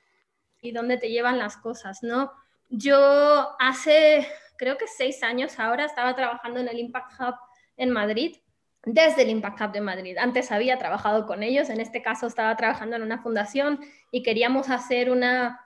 y 0.63 0.71
dónde 0.71 0.99
te 0.99 1.11
llevan 1.11 1.37
las 1.37 1.57
cosas, 1.57 1.99
¿no? 2.03 2.31
Yo 2.69 3.57
hace, 3.59 4.29
creo 4.59 4.77
que 4.77 4.87
seis 4.87 5.23
años 5.23 5.59
ahora, 5.59 5.87
estaba 5.87 6.15
trabajando 6.15 6.61
en 6.61 6.69
el 6.69 6.79
Impact 6.79 7.13
Hub 7.19 7.35
en 7.77 7.91
Madrid, 7.91 8.37
desde 8.85 9.23
el 9.23 9.31
Impact 9.31 9.61
Hub 9.61 9.73
de 9.73 9.81
Madrid. 9.81 10.19
Antes 10.19 10.53
había 10.53 10.79
trabajado 10.79 11.27
con 11.27 11.43
ellos, 11.43 11.71
en 11.71 11.81
este 11.81 12.03
caso 12.03 12.27
estaba 12.27 12.55
trabajando 12.57 12.97
en 12.97 13.03
una 13.03 13.23
fundación 13.23 13.81
y 14.11 14.23
queríamos 14.23 14.69
hacer 14.69 15.11
una 15.11 15.65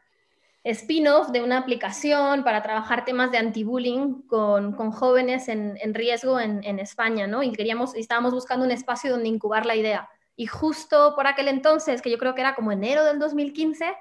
spin-off 0.65 1.31
de 1.31 1.43
una 1.43 1.59
aplicación 1.59 2.45
para 2.45 2.63
trabajar 2.63 3.05
temas 3.05 3.33
de 3.33 3.39
anti-bullying 3.39 4.23
con, 4.29 4.73
jóvenes 4.93 5.49
en, 5.49 5.95
riesgo 5.95 6.39
en, 6.39 6.79
España, 6.79 7.27
¿no? 7.27 7.43
Y 7.43 7.53
queríamos, 7.53 7.95
estábamos 7.97 8.33
buscando 8.33 8.65
un 8.65 8.71
espacio 8.71 9.11
donde 9.11 9.29
incubar 9.29 9.67
la 9.67 9.75
idea 9.75 10.09
Y 10.37 10.47
justo 10.47 11.15
por 11.17 11.27
aquel 11.27 11.49
entonces, 11.49 12.01
que 12.01 12.11
yo 12.11 12.19
creo 12.19 12.35
que 12.35 12.43
era 12.43 12.55
como 12.55 12.71
enero 12.71 13.05
del 13.05 13.19
2015, 13.19 13.93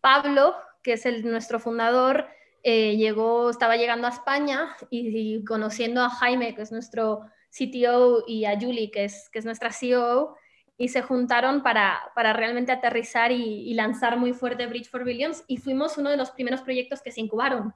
Pablo, 0.00 0.54
que 0.82 0.94
es 0.94 1.06
el, 1.06 1.24
nuestro 1.24 1.58
fundador, 1.58 2.28
eh, 2.62 2.96
llegó, 2.96 3.50
estaba 3.50 3.76
llegando 3.76 4.06
a 4.06 4.10
España 4.10 4.76
y, 4.90 5.44
conociendo 5.44 6.02
a 6.02 6.10
Jaime, 6.10 6.54
que 6.54 6.62
es 6.62 6.72
nuestro 6.72 7.22
CTO, 7.50 8.24
y 8.26 8.44
a 8.44 8.58
Julie, 8.60 8.90
que 8.90 9.04
es, 9.04 9.28
que 9.30 9.38
es 9.38 9.44
nuestra 9.44 9.72
CEO, 9.72 10.36
y 10.76 10.88
se 10.88 11.02
juntaron 11.02 11.62
para, 11.62 12.00
para 12.14 12.32
realmente 12.32 12.72
aterrizar 12.72 13.32
y, 13.32 13.74
lanzar 13.74 14.16
muy 14.16 14.32
fuerte 14.32 14.66
Bridge 14.66 14.88
for 14.88 15.04
Billions 15.04 15.44
y 15.46 15.58
fuimos 15.58 15.98
uno 15.98 16.10
de 16.10 16.16
los 16.16 16.30
primeros 16.30 16.62
proyectos 16.62 17.02
que 17.02 17.12
se 17.12 17.20
incubaron 17.20 17.74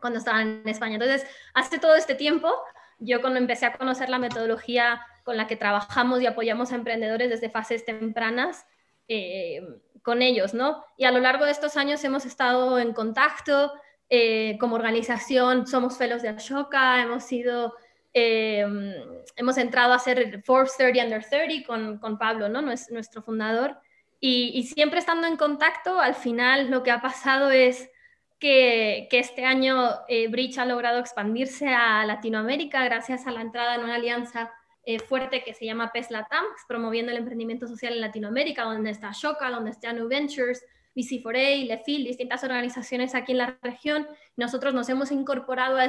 cuando 0.00 0.18
estaban 0.18 0.62
en 0.62 0.68
España. 0.68 0.94
Entonces, 0.94 1.26
hace 1.54 1.78
todo 1.78 1.94
este 1.94 2.14
tiempo, 2.14 2.52
yo 2.98 3.20
cuando 3.20 3.38
empecé 3.38 3.66
a 3.66 3.76
conocer 3.76 4.08
la 4.08 4.18
metodología 4.18 5.00
con 5.22 5.36
la 5.36 5.46
que 5.46 5.56
trabajamos 5.56 6.20
y 6.20 6.26
apoyamos 6.26 6.72
a 6.72 6.74
emprendedores 6.74 7.30
desde 7.30 7.50
fases 7.50 7.84
tempranas, 7.84 8.66
eh, 9.08 9.62
con 10.02 10.20
ellos, 10.20 10.54
¿no? 10.54 10.84
Y 10.96 11.04
a 11.04 11.12
lo 11.12 11.20
largo 11.20 11.44
de 11.44 11.50
estos 11.50 11.76
años 11.76 12.04
hemos 12.04 12.26
estado 12.26 12.78
en 12.78 12.92
contacto, 12.92 13.72
eh, 14.08 14.56
como 14.58 14.76
organización 14.76 15.66
somos 15.66 15.96
fellows 15.96 16.22
de 16.22 16.28
Ashoka, 16.28 17.02
hemos 17.02 17.24
sido 17.24 17.74
Em, 18.16 18.94
hemos 19.34 19.58
entrado 19.58 19.92
a 19.92 19.96
hacer 19.96 20.40
Forbes 20.44 20.76
30 20.76 21.02
Under 21.02 21.24
30 21.28 21.66
con, 21.66 21.98
con 21.98 22.16
Pablo, 22.16 22.48
¿no? 22.48 22.62
nuestro 22.62 23.22
fundador. 23.22 23.76
Y, 24.20 24.62
siempre 24.62 25.00
estando 25.00 25.26
en 25.26 25.36
contacto, 25.36 26.00
al 26.00 26.14
final 26.14 26.70
lo 26.70 26.82
que 26.82 26.92
ha 26.92 27.02
pasado 27.02 27.50
es 27.50 27.90
que, 28.38 29.08
este 29.10 29.44
año 29.44 29.90
eh, 30.08 30.28
Bridge 30.28 30.58
ha 30.58 30.64
logrado 30.64 31.00
expandirse 31.00 31.74
a 31.74 32.06
Latinoamérica 32.06 32.84
gracias 32.84 33.26
a 33.26 33.32
la 33.32 33.42
entrada 33.42 33.74
en 33.74 33.82
una 33.82 33.96
alianza 33.96 34.50
eh, 34.86 34.98
fuerte 34.98 35.42
que 35.42 35.52
se 35.52 35.66
llama 35.66 35.92
PES 35.92 36.10
Latam, 36.10 36.44
promoviendo 36.68 37.10
el 37.10 37.18
emprendimiento 37.18 37.66
social 37.66 37.94
en 37.94 38.00
Latinoamérica, 38.00 38.62
donde 38.62 38.90
está 38.90 39.10
Shoka, 39.12 39.50
donde 39.50 39.72
está 39.72 39.92
New 39.92 40.08
Ventures, 40.08 40.64
BC4A, 40.94 41.66
Lefil, 41.66 42.04
distintas 42.04 42.44
organizaciones 42.44 43.14
aquí 43.14 43.32
en 43.32 43.38
la 43.38 43.58
región. 43.62 44.06
Nosotros 44.36 44.74
nos 44.74 44.88
hemos 44.88 45.10
incorporado 45.10 45.78
a 45.78 45.86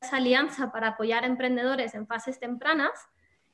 esa 0.00 0.16
alianza 0.16 0.72
para 0.72 0.88
apoyar 0.88 1.24
a 1.24 1.26
emprendedores 1.26 1.94
en 1.94 2.06
fases 2.06 2.38
tempranas. 2.38 2.92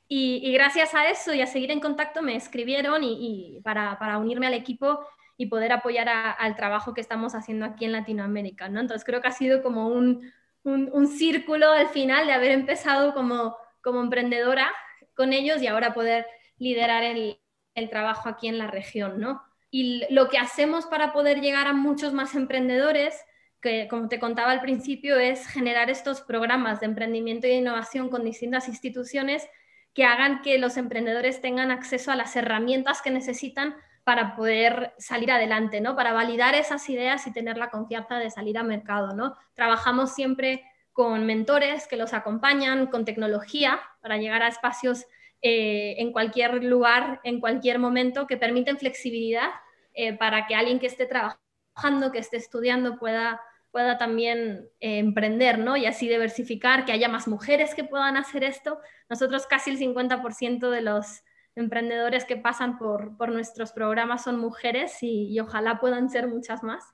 Y, 0.07 0.51
gracias 0.53 0.93
a 0.93 1.09
eso 1.09 1.33
y 1.33 1.41
a 1.41 1.47
seguir 1.47 1.71
en 1.71 1.79
contacto 1.79 2.21
me 2.21 2.35
escribieron 2.35 3.03
y, 3.03 3.59
para, 3.63 3.97
para, 3.97 4.19
unirme 4.19 4.45
al 4.45 4.53
equipo 4.53 4.99
y 5.35 5.47
poder 5.47 5.71
apoyar 5.71 6.07
al 6.07 6.55
trabajo 6.55 6.93
que 6.93 7.01
estamos 7.01 7.33
haciendo 7.33 7.65
aquí 7.65 7.85
en 7.85 7.91
Latinoamérica. 7.91 8.69
¿no? 8.69 8.79
Entonces 8.79 9.03
creo 9.03 9.21
que 9.21 9.27
ha 9.27 9.31
sido 9.31 9.63
como 9.63 9.87
un, 9.87 10.31
un, 10.63 11.07
círculo 11.07 11.71
al 11.71 11.89
final 11.89 12.27
de 12.27 12.33
haber 12.33 12.51
empezado 12.51 13.13
como, 13.13 13.57
como 13.81 13.99
emprendedora 13.99 14.71
con 15.15 15.33
ellos 15.33 15.61
y 15.61 15.67
ahora 15.67 15.93
poder 15.93 16.27
liderar 16.59 17.03
el, 17.03 17.39
el 17.73 17.89
trabajo 17.89 18.29
aquí 18.29 18.47
en 18.47 18.59
la 18.59 18.67
región. 18.67 19.19
¿no? 19.19 19.41
Y 19.71 20.03
lo 20.13 20.29
que 20.29 20.37
hacemos 20.37 20.85
para 20.85 21.11
poder 21.13 21.41
llegar 21.41 21.67
a 21.67 21.73
muchos 21.73 22.13
más 22.13 22.35
emprendedores 22.35 23.15
que, 23.61 23.87
como 23.89 24.07
te 24.07 24.19
contaba 24.19 24.51
al 24.51 24.61
principio, 24.61 25.17
es 25.17 25.47
generar 25.47 25.89
estos 25.89 26.21
programas 26.21 26.79
de 26.79 26.85
emprendimiento 26.85 27.47
y 27.47 27.51
innovación 27.51 28.09
con 28.09 28.23
distintas 28.23 28.67
instituciones 28.67 29.47
que 29.93 30.05
hagan 30.05 30.41
que 30.41 30.59
los 30.59 30.77
emprendedores 30.77 31.41
tengan 31.41 31.71
acceso 31.71 32.11
a 32.11 32.15
las 32.15 32.35
herramientas 32.35 33.01
que 33.01 33.11
necesitan 33.11 33.75
para 34.03 34.35
poder 34.35 34.93
salir 34.99 35.31
adelante, 35.31 35.81
¿no? 35.81 35.95
Para 35.95 36.13
validar 36.13 36.53
esas 36.53 36.87
ideas 36.89 37.25
y 37.25 37.33
tener 37.33 37.57
la 37.57 37.71
confianza 37.71 38.19
de 38.19 38.29
salir 38.29 38.57
al 38.57 38.67
mercado, 38.67 39.15
¿no? 39.15 39.35
Trabajamos 39.55 40.13
siempre 40.13 40.63
con 40.93 41.25
mentores 41.25 41.87
que 41.87 41.97
los 41.97 42.13
acompañan, 42.13 42.87
con 42.87 43.03
tecnología 43.03 43.81
para 44.01 44.17
llegar 44.17 44.43
a 44.43 44.47
espacios 44.47 45.07
eh, 45.41 45.95
en 45.99 46.11
cualquier 46.11 46.63
lugar, 46.63 47.19
en 47.23 47.39
cualquier 47.39 47.79
momento, 47.79 48.27
que 48.27 48.37
permiten 48.37 48.77
flexibilidad 48.77 49.49
eh, 49.93 50.13
para 50.17 50.47
que 50.47 50.55
alguien 50.55 50.79
que 50.79 50.87
esté 50.87 51.05
trabajando, 51.05 52.11
que 52.11 52.19
esté 52.19 52.37
estudiando, 52.37 52.97
pueda 52.97 53.41
pueda 53.75 53.97
también 53.97 54.69
eh, 54.79 54.99
emprender, 54.99 55.59
¿no? 55.59 55.75
Y 55.75 55.85
así 55.85 56.07
diversificar, 56.07 56.85
que 56.85 56.93
haya 56.93 57.09
más 57.09 57.27
mujeres 57.27 57.75
que 57.75 57.83
puedan 57.83 58.15
hacer 58.15 58.45
esto. 58.45 58.79
Nosotros 59.09 59.47
casi 59.47 59.69
el 59.69 59.77
50% 59.77 60.69
de 60.69 60.79
los 60.79 61.25
emprendedores 61.55 62.23
que 62.23 62.37
pasan 62.37 62.77
por, 62.77 63.17
por 63.17 63.33
nuestros 63.33 63.73
programas 63.73 64.23
son 64.23 64.39
mujeres 64.39 64.99
y, 65.01 65.37
ojalá 65.41 65.81
puedan 65.81 66.09
ser 66.09 66.29
muchas 66.29 66.63
más. 66.63 66.85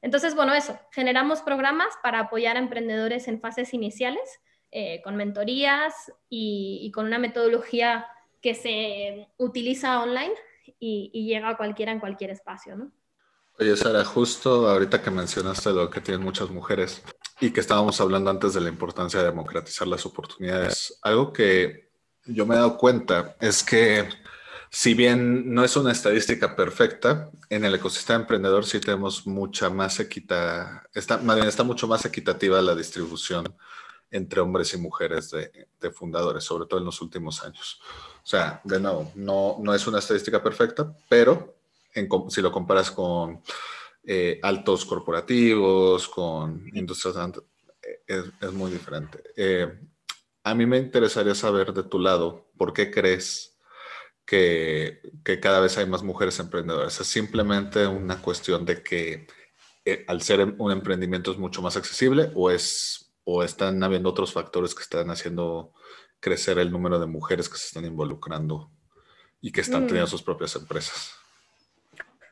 Entonces, 0.00 0.36
bueno, 0.36 0.54
eso, 0.54 0.78
generamos 0.92 1.42
programas 1.42 1.88
para 2.04 2.20
apoyar 2.20 2.54
a 2.54 2.60
emprendedores 2.60 3.26
en 3.26 3.40
fases 3.40 3.74
iniciales, 3.74 4.40
eh, 4.72 5.00
con 5.02 5.16
mentorías 5.16 5.94
y, 6.28 6.90
con 6.94 7.06
una 7.06 7.18
metodología 7.18 8.06
que 8.40 8.54
se 8.54 9.28
utiliza 9.36 10.02
online 10.02 10.32
y, 10.80 11.10
y 11.12 11.26
llega 11.26 11.50
a 11.50 11.56
cualquiera 11.56 11.92
en 11.92 12.00
cualquier 12.00 12.30
espacio, 12.30 12.74
¿no? 12.74 12.90
Oye, 13.58 13.76
Sara, 13.76 14.04
justo 14.04 14.68
ahorita 14.68 15.02
que 15.02 15.10
mencionaste 15.10 15.70
lo 15.70 15.90
que 15.90 16.00
tienen 16.00 16.24
muchas 16.24 16.50
mujeres 16.50 17.02
y 17.38 17.50
que 17.50 17.60
estábamos 17.60 18.00
hablando 18.00 18.30
antes 18.30 18.54
de 18.54 18.62
la 18.62 18.70
importancia 18.70 19.20
de 19.20 19.26
democratizar 19.26 19.86
las 19.86 20.06
oportunidades, 20.06 20.98
algo 21.02 21.32
que 21.32 21.90
yo 22.24 22.46
me 22.46 22.54
he 22.54 22.58
dado 22.58 22.78
cuenta 22.78 23.36
es 23.40 23.62
que 23.62 24.08
si 24.70 24.94
bien 24.94 25.52
no 25.52 25.64
es 25.64 25.76
una 25.76 25.92
estadística 25.92 26.56
perfecta, 26.56 27.30
en 27.50 27.66
el 27.66 27.74
ecosistema 27.74 28.20
emprendedor 28.20 28.64
sí 28.64 28.80
tenemos 28.80 29.26
mucha 29.26 29.68
más 29.68 30.00
equita, 30.00 30.84
está, 30.94 31.18
más 31.18 31.36
bien 31.36 31.46
está 31.46 31.62
mucho 31.62 31.86
más 31.86 32.06
equitativa 32.06 32.62
la 32.62 32.74
distribución 32.74 33.54
entre 34.12 34.40
hombres 34.40 34.72
y 34.74 34.76
mujeres 34.76 35.30
de, 35.30 35.68
de, 35.80 35.90
fundadores, 35.90 36.44
sobre 36.44 36.66
todo 36.66 36.78
en 36.78 36.86
los 36.86 37.00
últimos 37.00 37.42
años. 37.42 37.80
O 38.22 38.26
sea, 38.26 38.60
de 38.62 38.78
nuevo, 38.78 39.10
no, 39.16 39.56
no 39.60 39.74
es 39.74 39.86
una 39.86 39.98
estadística 39.98 40.42
perfecta, 40.42 40.94
pero 41.08 41.56
si 42.28 42.40
lo 42.40 42.52
comparas 42.52 42.90
con 42.90 43.42
eh, 44.04 44.38
altos 44.42 44.84
corporativos, 44.84 46.08
con 46.08 46.68
industrias, 46.74 47.16
es, 48.06 48.24
es 48.40 48.52
muy 48.52 48.70
diferente. 48.70 49.22
Eh, 49.36 49.80
a 50.44 50.54
mí 50.54 50.66
me 50.66 50.78
interesaría 50.78 51.34
saber 51.34 51.72
de 51.72 51.84
tu 51.84 51.98
lado, 51.98 52.50
¿por 52.56 52.72
qué 52.72 52.90
crees 52.90 53.56
que, 54.26 55.00
que 55.24 55.40
cada 55.40 55.60
vez 55.60 55.78
hay 55.78 55.86
más 55.86 56.02
mujeres 56.02 56.38
emprendedoras? 56.38 57.00
¿Es 57.00 57.06
simplemente 57.06 57.86
una 57.86 58.20
cuestión 58.20 58.64
de 58.64 58.82
que 58.82 59.26
eh, 59.84 60.04
al 60.06 60.22
ser 60.22 60.40
un 60.58 60.70
emprendimiento 60.70 61.32
es 61.32 61.38
mucho 61.38 61.60
más 61.60 61.76
accesible 61.76 62.30
o, 62.34 62.50
es, 62.50 63.01
o 63.24 63.42
están 63.42 63.82
habiendo 63.82 64.08
otros 64.08 64.32
factores 64.32 64.74
que 64.74 64.82
están 64.82 65.10
haciendo 65.10 65.72
crecer 66.20 66.58
el 66.58 66.70
número 66.70 66.98
de 66.98 67.06
mujeres 67.06 67.48
que 67.48 67.58
se 67.58 67.66
están 67.66 67.84
involucrando 67.84 68.70
y 69.40 69.50
que 69.50 69.60
están 69.60 69.86
teniendo 69.86 70.06
mm. 70.06 70.10
sus 70.10 70.22
propias 70.22 70.54
empresas? 70.56 71.12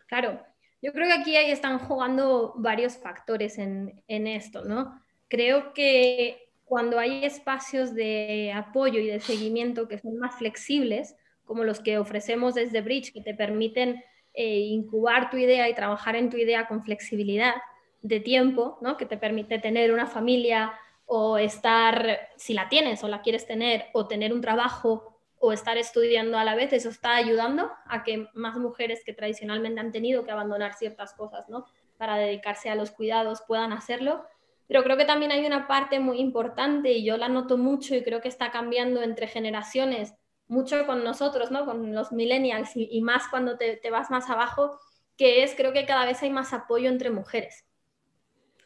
Claro, 0.07 0.41
yo 0.83 0.93
creo 0.93 1.07
que 1.09 1.13
aquí 1.13 1.37
ahí 1.37 1.51
están 1.51 1.79
jugando 1.79 2.55
varios 2.57 2.97
factores 2.97 3.59
en, 3.59 4.03
esto, 4.07 4.65
¿no? 4.65 5.01
Creo 5.29 5.73
que 5.75 6.49
cuando 6.65 6.99
hay 6.99 7.25
espacios 7.25 7.95
de 7.95 8.53
apoyo 8.55 9.01
y 9.01 9.09
de 9.09 9.21
seguimiento 9.21 9.89
que 9.89 9.99
son 9.99 10.19
más 10.19 10.37
flexibles, 10.37 11.17
como 11.45 11.65
los 11.65 11.81
que 11.81 11.99
ofrecemos 11.99 12.55
desde 12.55 12.81
Bridge, 12.81 13.13
que 13.13 13.21
te 13.21 13.35
permiten 13.35 14.03
eh, 14.35 14.59
incubar 14.59 15.31
tu 15.31 15.37
idea 15.37 15.69
y 15.69 15.75
trabajar 15.75 16.15
en 16.15 16.31
tu 16.31 16.37
idea 16.37 16.69
con 16.69 16.85
flexibilidad 16.85 17.55
de 18.03 18.21
tiempo, 18.21 18.79
¿no? 18.81 18.97
que 18.97 19.07
te 19.07 19.17
permite 19.17 19.59
tener 19.59 19.93
una 19.93 20.07
familia 20.07 20.73
o 21.07 21.39
estar, 21.39 22.29
si 22.37 22.55
la 22.55 22.69
tienes 22.69 23.03
o 23.03 23.09
la 23.09 23.23
quieres 23.23 23.47
tener, 23.47 23.87
o 23.93 24.07
tener 24.07 24.33
un 24.33 24.41
trabajo 24.41 25.19
o 25.43 25.53
estar 25.53 25.79
estudiando 25.79 26.39
a 26.39 26.45
la 26.45 26.55
vez, 26.55 26.73
eso 26.73 26.91
está 26.91 27.17
ayudando 27.17 27.73
a 27.87 28.05
que 28.05 28.29
más 28.35 28.57
mujeres 28.59 29.03
que 29.05 29.15
tradicionalmente 29.15 29.81
han 29.81 29.91
tenido 29.91 30.25
que 30.25 30.31
abandonar 30.31 30.75
ciertas 30.75 31.15
cosas, 31.15 31.49
¿no? 31.49 31.65
Para 31.97 32.17
dedicarse 32.17 32.69
a 32.69 32.75
los 32.75 32.91
cuidados 32.91 33.43
puedan 33.49 33.73
hacerlo. 33.73 34.25
Pero 34.69 34.85
creo 34.85 34.99
que 34.99 35.07
también 35.07 35.33
hay 35.33 35.45
una 35.47 35.67
parte 35.67 35.99
muy 35.99 36.21
importante 36.21 36.93
y 36.93 37.05
yo 37.05 37.17
la 37.17 37.29
noto 37.31 37.57
mucho 37.57 37.95
y 37.95 38.05
creo 38.05 38.21
que 38.21 38.29
está 38.29 38.51
cambiando 38.51 39.03
entre 39.03 39.27
generaciones, 39.27 40.15
mucho 40.47 40.85
con 40.85 41.03
nosotros, 41.05 41.51
¿no? 41.51 41.65
Con 41.65 41.95
los 41.95 42.13
millennials 42.13 42.73
y, 42.75 43.01
más 43.01 43.27
cuando 43.29 43.57
te, 43.57 43.77
te 43.77 43.91
vas 43.91 44.11
más 44.11 44.29
abajo, 44.29 44.79
que 45.17 45.43
es 45.43 45.55
creo 45.55 45.73
que 45.73 45.87
cada 45.87 46.05
vez 46.05 46.23
hay 46.23 46.31
más 46.31 46.53
apoyo 46.53 46.91
entre 46.91 47.11
mujeres. 47.11 47.65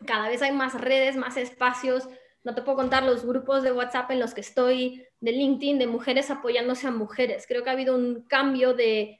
Cada 0.06 0.28
vez 0.28 0.42
hay 0.42 0.52
más 0.52 0.80
redes, 0.80 1.16
más 1.16 1.36
espacios, 1.36 2.08
no 2.44 2.54
te 2.54 2.60
puedo 2.60 2.76
contar 2.76 3.02
los 3.02 3.24
grupos 3.24 3.62
de 3.62 3.72
WhatsApp 3.72 4.10
en 4.10 4.20
los 4.20 4.34
que 4.34 4.42
estoy, 4.42 5.06
de 5.20 5.32
LinkedIn, 5.32 5.78
de 5.78 5.86
mujeres 5.86 6.30
apoyándose 6.30 6.86
a 6.86 6.90
mujeres. 6.90 7.46
Creo 7.48 7.64
que 7.64 7.70
ha 7.70 7.72
habido 7.72 7.96
un 7.96 8.26
cambio 8.28 8.74
de, 8.74 9.18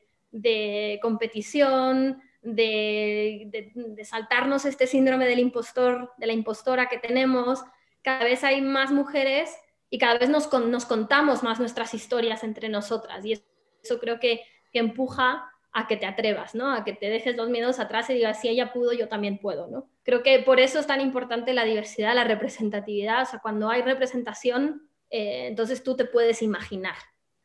competición, 1.01 2.23
de, 2.43 3.73
saltarnos 4.05 4.67
este 4.67 4.87
síndrome 4.87 5.25
del 5.25 5.39
impostor, 5.39 6.13
de 6.19 6.27
la 6.27 6.35
impostora 6.35 6.91
que 6.91 6.99
tenemos. 6.99 7.65
Cada 8.03 8.25
vez 8.25 8.45
hay 8.45 8.61
más 8.61 8.93
mujeres 8.93 9.57
y 9.89 9.97
cada 9.97 10.19
vez 10.19 10.29
nos, 10.29 10.53
nos 10.53 10.85
contamos 10.85 11.43
más 11.43 11.59
nuestras 11.59 11.95
historias 11.95 12.45
entre 12.45 12.69
nosotras. 12.69 13.25
Y 13.25 13.43
eso 13.83 13.99
creo 14.01 14.21
que, 14.21 14.43
que 14.71 14.81
empuja 14.81 15.51
a 15.75 15.89
que 15.89 15.97
te 15.97 16.07
atrevas, 16.07 16.55
¿no? 16.55 16.73
A 16.73 16.85
que 16.85 16.93
te 16.93 17.11
dejes 17.11 17.37
los 17.37 17.51
miedos 17.51 17.81
atrás 17.81 18.09
y 18.09 18.15
digas, 18.15 18.41
si 18.41 18.49
ella 18.49 18.73
pudo, 18.73 18.93
yo 18.93 19.09
también 19.09 19.39
puedo, 19.39 19.67
¿no? 19.67 19.91
Creo 20.05 20.23
que 20.23 20.39
por 20.39 20.61
eso 20.61 20.79
es 20.79 20.87
tan 20.87 21.01
importante 21.01 21.53
la 21.53 21.65
diversidad, 21.65 22.15
la 22.15 22.23
representatividad, 22.23 23.23
o 23.23 23.27
sea, 23.27 23.41
cuando 23.41 23.69
hay 23.69 23.83
representación, 23.83 24.89
eh, 25.11 25.49
entonces 25.49 25.83
tú 25.83 25.97
te 25.97 26.05
puedes 26.05 26.43
imaginar, 26.43 26.95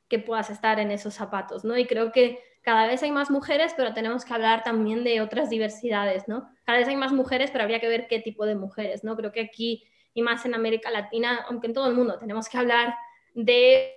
que 0.08 0.20
puedas 0.20 0.52
estar 0.52 0.80
en 0.80 0.92
esos 0.92 1.15
zapatos, 1.15 1.65
¿no? 1.65 1.76
Y 1.76 1.86
creo 1.86 2.12
que 2.12 2.39
cada 2.62 2.86
vez 2.86 3.02
hay 3.02 3.12
más 3.12 3.32
mujeres, 3.32 3.74
pero 3.76 3.96
tenemos 3.96 4.26
que 4.26 4.34
hablar 4.34 4.63
también 4.63 5.04
de 5.04 5.22
otras 5.22 5.50
diversidades, 5.50 6.28
¿no? 6.28 6.52
Cada 6.65 6.78
vez 6.78 6.88
hay 6.88 6.98
más 6.98 7.12
mujeres, 7.12 7.50
pero 7.50 7.63
habría 7.63 7.80
que 7.80 7.88
ver 7.88 8.08
qué 8.08 8.20
tipo 8.20 8.46
de 8.46 8.56
mujeres, 8.56 9.04
¿no? 9.04 9.15
Creo 9.15 9.32
que 9.32 9.42
aquí 9.42 9.88
y 10.13 10.22
más 10.22 10.46
en 10.46 10.54
América 10.54 10.92
Latina, 10.92 11.46
aunque 11.50 11.65
en 11.65 11.74
todo 11.74 11.88
el 11.88 11.96
mundo, 11.96 12.20
tenemos 12.20 12.48
que 12.48 12.60
hablar 12.60 12.96
de 13.34 13.96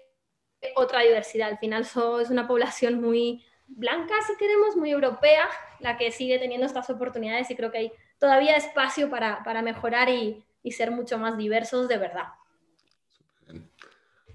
otra 0.75 1.01
diversidad. 1.01 1.49
Al 1.49 1.59
final 1.59 1.83
es 1.83 2.31
una 2.31 2.47
población 2.47 3.01
muy 3.01 3.45
blanca, 3.67 4.15
si 4.27 4.37
queremos, 4.37 4.77
muy 4.77 4.91
europea, 4.91 5.49
la 5.81 5.97
que 5.97 6.13
sigue 6.13 6.39
teniendo 6.39 6.67
estas 6.67 6.89
oportunidades 6.91 7.51
y 7.51 7.57
creo 7.57 7.71
que 7.71 7.79
hay 7.79 7.93
todavía 8.19 8.57
espacio 8.57 9.11
para, 9.11 9.43
para 9.45 9.63
mejorar 9.63 10.09
y, 10.09 10.45
y 10.63 10.73
ser 10.73 10.91
mucho 10.91 11.19
más 11.19 11.37
diversos 11.37 11.89
de 11.89 11.99
verdad. 11.99 12.29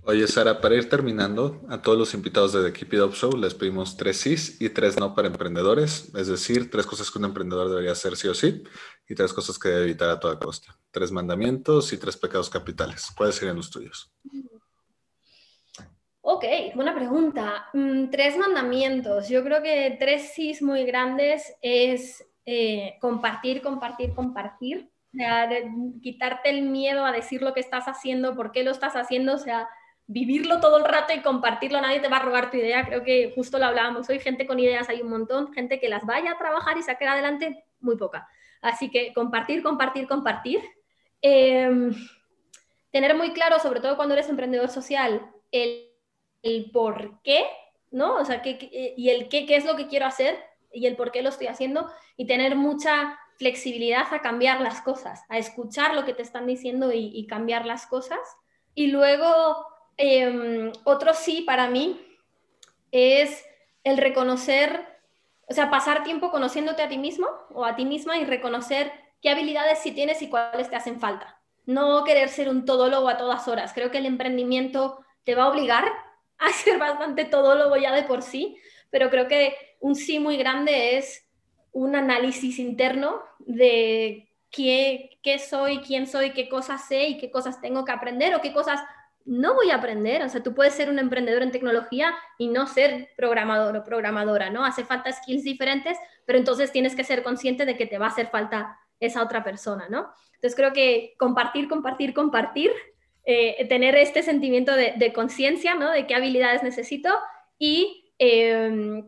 Oye, 0.09 0.25
Sara, 0.25 0.61
para 0.61 0.75
ir 0.75 0.87
terminando, 0.87 1.65
a 1.67 1.81
todos 1.81 1.97
los 1.97 2.13
invitados 2.13 2.53
de 2.53 2.63
The 2.63 2.71
Keep 2.71 2.93
It 2.93 3.01
Up 3.01 3.13
Show 3.13 3.35
les 3.35 3.53
pedimos 3.53 3.97
tres 3.97 4.15
sís 4.15 4.61
y 4.61 4.69
tres 4.69 4.97
no 4.97 5.13
para 5.13 5.27
emprendedores, 5.27 6.15
es 6.15 6.27
decir, 6.27 6.71
tres 6.71 6.85
cosas 6.85 7.11
que 7.11 7.19
un 7.19 7.25
emprendedor 7.25 7.67
debería 7.67 7.91
hacer 7.91 8.15
sí 8.15 8.29
o 8.29 8.33
sí 8.33 8.63
y 9.09 9.15
tres 9.15 9.33
cosas 9.33 9.59
que 9.59 9.67
debe 9.67 9.83
evitar 9.83 10.09
a 10.09 10.17
toda 10.17 10.39
costa. 10.39 10.79
Tres 10.91 11.11
mandamientos 11.11 11.91
y 11.91 11.97
tres 11.97 12.15
pecados 12.15 12.49
capitales. 12.49 13.11
¿Cuáles 13.17 13.35
serían 13.35 13.57
los 13.57 13.69
tuyos? 13.69 14.09
Ok, 16.29 16.43
buena 16.75 16.93
pregunta. 16.93 17.69
Mm, 17.71 18.09
tres 18.09 18.37
mandamientos. 18.37 19.29
Yo 19.29 19.45
creo 19.45 19.63
que 19.63 19.95
tres 19.97 20.33
sís 20.33 20.61
muy 20.61 20.83
grandes 20.83 21.55
es 21.61 22.21
eh, 22.45 22.97
compartir, 22.99 23.61
compartir, 23.61 24.13
compartir. 24.13 24.91
O 25.13 25.17
sea, 25.17 25.49
quitarte 26.01 26.49
el 26.49 26.63
miedo 26.63 27.05
a 27.05 27.13
decir 27.13 27.41
lo 27.41 27.53
que 27.53 27.61
estás 27.61 27.85
haciendo, 27.85 28.35
por 28.35 28.51
qué 28.51 28.63
lo 28.63 28.71
estás 28.71 28.97
haciendo, 28.97 29.35
o 29.35 29.37
sea, 29.37 29.69
vivirlo 30.05 30.59
todo 30.59 30.79
el 30.79 30.83
rato 30.83 31.13
y 31.13 31.21
compartirlo, 31.21 31.79
nadie 31.79 32.01
te 32.01 32.09
va 32.09 32.17
a 32.17 32.23
robar 32.23 32.51
tu 32.51 32.57
idea, 32.57 32.85
creo 32.85 33.05
que 33.05 33.31
justo 33.33 33.57
lo 33.57 33.65
hablábamos 33.65 34.09
hoy, 34.09 34.19
gente 34.19 34.45
con 34.45 34.59
ideas 34.59 34.89
hay 34.89 35.01
un 35.01 35.09
montón, 35.09 35.53
gente 35.53 35.79
que 35.79 35.87
las 35.87 36.05
vaya 36.05 36.31
a 36.31 36.37
trabajar 36.37 36.77
y 36.77 36.83
sacar 36.83 37.07
adelante, 37.07 37.63
muy 37.79 37.95
poca. 37.95 38.27
Así 38.61 38.91
que 38.91 39.13
compartir, 39.13 39.63
compartir, 39.63 40.09
compartir. 40.09 40.59
Em, 41.21 41.95
tener 42.91 43.15
muy 43.15 43.31
claro, 43.31 43.59
sobre 43.59 43.79
todo 43.79 43.95
cuando 43.95 44.13
eres 44.13 44.27
emprendedor 44.27 44.67
social, 44.67 45.25
el, 45.53 45.87
el 46.43 46.71
por 46.71 47.21
qué, 47.23 47.45
¿no? 47.91 48.15
O 48.15 48.25
sea, 48.25 48.41
qué, 48.41 48.93
y 48.95 49.09
el 49.09 49.29
qué, 49.29 49.45
qué 49.45 49.55
es 49.55 49.65
lo 49.65 49.75
que 49.75 49.87
quiero 49.87 50.05
hacer 50.05 50.37
y 50.71 50.85
el 50.87 50.95
por 50.95 51.11
qué 51.11 51.21
lo 51.21 51.29
estoy 51.29 51.47
haciendo 51.47 51.89
y 52.15 52.25
tener 52.25 52.55
mucha 52.55 53.17
flexibilidad 53.37 54.05
a 54.11 54.21
cambiar 54.21 54.61
las 54.61 54.81
cosas, 54.81 55.23
a 55.29 55.37
escuchar 55.37 55.93
lo 55.93 56.05
que 56.05 56.13
te 56.13 56.23
están 56.23 56.47
diciendo 56.47 56.91
y, 56.91 57.25
cambiar 57.27 57.65
las 57.65 57.85
cosas. 57.85 58.19
Y 58.73 58.87
luego 58.87 59.65
Em, 59.97 60.71
otro 60.83 61.13
sí 61.15 61.41
para 61.41 61.67
mí 61.69 61.99
es 62.91 63.43
el 63.83 63.97
reconocer, 63.97 64.85
o 65.49 65.53
sea, 65.53 65.71
pasar 65.71 66.03
tiempo 66.03 66.29
conociéndote 66.29 66.83
a 66.83 66.87
ti 66.87 66.99
mismo 66.99 67.27
o 67.49 67.65
a 67.65 67.75
ti 67.75 67.83
misma 67.83 68.17
y 68.17 68.25
reconocer 68.25 68.91
qué 69.21 69.31
habilidades 69.31 69.79
sí 69.79 69.91
tienes 69.91 70.21
y 70.21 70.29
cuáles 70.29 70.69
te 70.69 70.75
hacen 70.75 70.99
falta. 70.99 71.41
No 71.65 72.03
querer 72.03 72.29
ser 72.29 72.47
un 72.47 72.63
todólogo 72.63 73.09
a 73.09 73.17
todas 73.17 73.47
horas. 73.47 73.73
Creo 73.73 73.89
que 73.89 73.97
el 73.97 74.05
emprendimiento 74.05 75.03
te 75.23 75.35
va 75.35 75.43
a 75.43 75.49
obligar 75.49 75.91
a 76.39 76.51
ser 76.51 76.77
bastante 76.77 77.25
todólogo 77.25 77.77
ya 77.77 77.93
de 77.93 78.03
por 78.03 78.21
sí, 78.21 78.57
pero 78.89 79.09
creo 79.09 79.27
que 79.27 79.55
un 79.79 79.95
sí 79.95 80.19
muy 80.19 80.37
grande 80.37 80.97
es 80.97 81.25
un 81.71 81.95
análisis 81.95 82.59
interno 82.59 83.21
de 83.39 84.29
qué, 84.49 85.19
qué 85.21 85.39
soy, 85.39 85.79
quién 85.79 86.07
soy, 86.07 86.31
qué 86.31 86.49
cosas 86.49 86.87
sé 86.87 87.07
y 87.09 87.17
qué 87.17 87.29
cosas 87.29 87.61
tengo 87.61 87.85
que 87.85 87.91
aprender 87.91 88.33
o 88.35 88.41
qué 88.41 88.53
cosas 88.53 88.81
no 89.25 89.53
voy 89.53 89.71
a 89.71 89.75
aprender. 89.75 90.23
O 90.23 90.29
sea, 90.29 90.41
tú 90.41 90.55
puedes 90.55 90.73
ser 90.73 90.89
un 90.89 90.99
emprendedor 90.99 91.43
en 91.43 91.51
tecnología 91.51 92.15
y 92.37 92.47
no 92.47 92.65
ser 92.65 93.09
programador 93.15 93.75
o 93.75 93.83
programadora, 93.83 94.49
¿no? 94.49 94.65
Hace 94.65 94.85
falta 94.85 95.11
skills 95.11 95.43
diferentes, 95.43 95.97
pero 96.25 96.39
entonces 96.39 96.71
tienes 96.71 96.95
que 96.95 97.03
ser 97.03 97.23
consciente 97.23 97.65
de 97.65 97.77
que 97.77 97.85
te 97.85 97.97
va 97.97 98.05
a 98.05 98.09
hacer 98.09 98.27
falta 98.27 98.79
esa 98.99 99.21
otra 99.21 99.43
persona, 99.43 99.87
¿no? 99.89 100.11
Entonces 100.35 100.55
creo 100.55 100.73
que 100.73 101.15
compartir, 101.19 101.67
compartir, 101.67 102.13
compartir, 102.13 102.71
eh, 103.29 103.65
tener 103.67 103.93
este 103.97 104.23
sentimiento 104.23 104.73
de, 104.73 105.11
conciencia, 105.11 105.75
¿no? 105.75 105.91
De 105.91 106.07
qué 106.07 106.15
habilidades 106.15 106.63
necesito 106.63 107.09
y 107.59 108.13
em, 108.19 109.03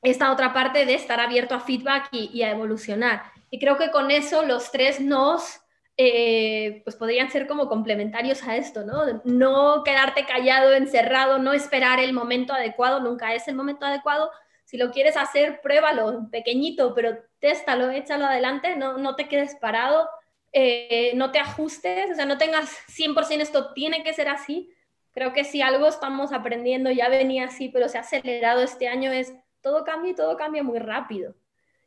esta 0.00 0.32
otra 0.32 0.54
parte 0.54 0.86
de 0.86 0.94
estar 0.94 1.20
abierto 1.20 1.54
a 1.54 1.60
feedback 1.60 2.08
y, 2.10 2.40
a 2.40 2.52
evolucionar. 2.52 3.22
Y 3.50 3.58
creo 3.58 3.76
que 3.76 3.90
con 3.90 4.10
eso 4.10 4.46
los 4.46 4.72
tres 4.72 4.98
nos 4.98 5.60
eh, 5.98 6.80
pues 6.84 6.96
podrían 6.96 7.30
ser 7.30 7.46
como 7.46 7.68
complementarios 7.68 8.42
a 8.44 8.56
esto, 8.56 8.82
¿no? 8.86 9.20
No 9.24 9.82
quedarte 9.84 10.24
callado, 10.24 10.72
encerrado, 10.72 11.38
no 11.38 11.52
esperar 11.52 12.00
el 12.00 12.14
momento 12.14 12.54
adecuado, 12.54 13.00
nunca 13.00 13.34
es 13.34 13.46
el 13.46 13.56
momento 13.56 13.84
adecuado. 13.84 14.30
Si 14.64 14.78
lo 14.78 14.90
quieres 14.90 15.18
hacer, 15.18 15.60
pruébalo, 15.60 16.30
pequeñito, 16.30 16.94
pero 16.94 17.18
téstalo, 17.40 17.90
échalo 17.90 18.24
adelante, 18.24 18.74
no, 18.76 18.96
no 18.96 19.16
te 19.16 19.28
quedes 19.28 19.54
parado, 19.56 20.08
eh, 20.52 21.12
no 21.14 21.30
te 21.30 21.38
ajustes, 21.38 22.10
o 22.10 22.14
sea, 22.14 22.26
no 22.26 22.38
tengas 22.38 22.70
100% 22.88 23.40
esto 23.40 23.72
tiene 23.72 24.02
que 24.02 24.12
ser 24.12 24.28
así. 24.28 24.70
Creo 25.12 25.32
que 25.32 25.44
si 25.44 25.62
algo 25.62 25.86
estamos 25.86 26.32
aprendiendo, 26.32 26.90
ya 26.90 27.08
venía 27.08 27.46
así, 27.46 27.68
pero 27.68 27.88
se 27.88 27.98
ha 27.98 28.02
acelerado 28.02 28.62
este 28.62 28.88
año, 28.88 29.12
es 29.12 29.32
todo 29.60 29.84
cambia 29.84 30.12
y 30.12 30.14
todo 30.14 30.36
cambia 30.36 30.62
muy 30.62 30.78
rápido. 30.78 31.34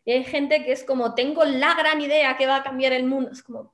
Y 0.05 0.11
hay 0.11 0.23
gente 0.23 0.63
que 0.63 0.71
es 0.71 0.83
como, 0.83 1.15
tengo 1.15 1.45
la 1.45 1.73
gran 1.75 2.01
idea 2.01 2.37
que 2.37 2.47
va 2.47 2.57
a 2.57 2.63
cambiar 2.63 2.93
el 2.93 3.05
mundo. 3.05 3.31
Es 3.31 3.43
como, 3.43 3.73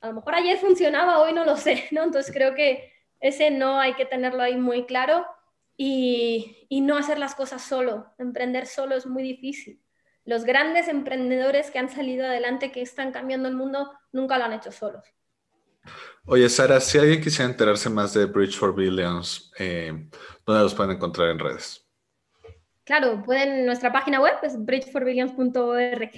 a 0.00 0.08
lo 0.08 0.14
mejor 0.14 0.34
ayer 0.34 0.58
funcionaba, 0.58 1.20
hoy 1.20 1.32
no 1.32 1.44
lo 1.44 1.56
sé, 1.56 1.88
¿no? 1.90 2.04
Entonces 2.04 2.32
creo 2.32 2.54
que 2.54 2.92
ese 3.20 3.50
no 3.50 3.78
hay 3.80 3.94
que 3.94 4.06
tenerlo 4.06 4.42
ahí 4.42 4.56
muy 4.56 4.86
claro 4.86 5.26
y, 5.76 6.66
y 6.68 6.80
no 6.80 6.96
hacer 6.96 7.18
las 7.18 7.34
cosas 7.34 7.62
solo. 7.62 8.06
Emprender 8.18 8.66
solo 8.66 8.96
es 8.96 9.06
muy 9.06 9.22
difícil. 9.22 9.80
Los 10.24 10.44
grandes 10.44 10.88
emprendedores 10.88 11.70
que 11.70 11.78
han 11.78 11.88
salido 11.88 12.26
adelante, 12.26 12.72
que 12.72 12.82
están 12.82 13.12
cambiando 13.12 13.48
el 13.48 13.54
mundo, 13.54 13.90
nunca 14.12 14.38
lo 14.38 14.44
han 14.44 14.52
hecho 14.52 14.70
solos. 14.70 15.04
Oye, 16.26 16.48
Sara, 16.48 16.80
si 16.80 16.98
alguien 16.98 17.22
quisiera 17.22 17.50
enterarse 17.50 17.88
más 17.88 18.12
de 18.12 18.26
Bridge 18.26 18.56
for 18.56 18.74
Billions, 18.74 19.52
eh, 19.58 20.08
¿dónde 20.44 20.62
los 20.62 20.74
pueden 20.74 20.92
encontrar 20.92 21.30
en 21.30 21.38
redes? 21.38 21.86
Claro, 22.84 23.22
pueden, 23.22 23.66
nuestra 23.66 23.92
página 23.92 24.20
web 24.20 24.34
es 24.42 24.62
bridgeforbillions.org 24.64 26.10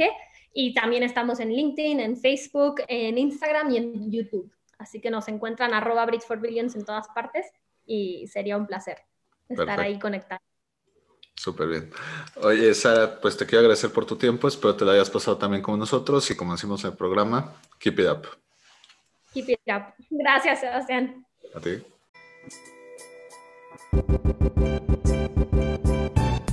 y 0.55 0.75
también 0.75 1.03
estamos 1.03 1.39
en 1.41 1.51
LinkedIn, 1.51 2.01
en 2.01 2.17
Facebook, 2.17 2.83
en 2.89 3.19
Instagram 3.19 3.71
y 3.71 3.77
en 3.77 4.11
YouTube. 4.11 4.53
Así 4.79 5.01
que 5.01 5.11
nos 5.11 5.29
encuentran 5.29 5.75
arroba 5.75 6.05
Bridge 6.07 6.25
for 6.25 6.41
Billions 6.41 6.75
en 6.75 6.85
todas 6.85 7.09
partes 7.09 7.47
y 7.87 8.27
sería 8.27 8.57
un 8.57 8.67
placer 8.67 8.99
estar 9.49 9.81
ahí 9.81 9.99
conectados. 9.99 10.43
Súper 11.43 11.67
bien. 11.67 11.91
Oye, 12.37 12.73
Sara, 12.73 13.19
pues 13.21 13.37
te 13.37 13.45
quiero 13.45 13.63
agradecer 13.63 13.91
por 13.91 14.07
tu 14.07 14.15
tiempo. 14.15 14.47
Espero 14.47 14.77
te 14.77 14.85
lo 14.85 14.93
hayas 14.93 15.11
pasado 15.11 15.39
también 15.39 15.61
con 15.61 15.77
nosotros 15.77 16.31
y 16.31 16.37
como 16.37 16.53
decimos 16.53 16.85
en 16.85 16.93
el 16.93 16.97
programa, 16.97 17.53
keep 17.81 17.99
it 17.99 18.07
up. 18.09 18.29
Keep 19.35 19.49
it 19.49 19.59
up. 19.67 19.93
Gracias, 20.09 20.61
Sebastián. 20.61 21.27
A 21.53 21.59
ti. 21.59 21.83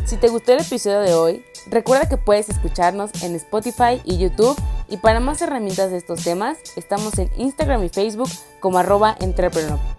Si 0.08 0.18
te 0.18 0.28
gustó 0.30 0.54
el 0.54 0.62
episodio 0.62 1.02
de 1.02 1.14
hoy, 1.14 1.46
recuerda 1.70 2.10
que 2.10 2.18
puedes 2.18 2.50
escucharnos 2.50 3.12
en 3.22 3.36
Spotify 3.36 4.02
y 4.06 4.18
YouTube 4.18 4.60
y 4.88 4.98
para 4.98 5.20
más 5.20 5.40
herramientas 5.44 5.92
de 5.92 5.98
estos 5.98 6.24
temas, 6.24 6.58
estamos 6.78 7.20
en 7.20 7.30
Instagram 7.38 7.84
y 7.84 7.90
Facebook 7.90 8.30
como 8.60 8.80
arroba 8.80 9.16
entrepreneur. 9.20 9.99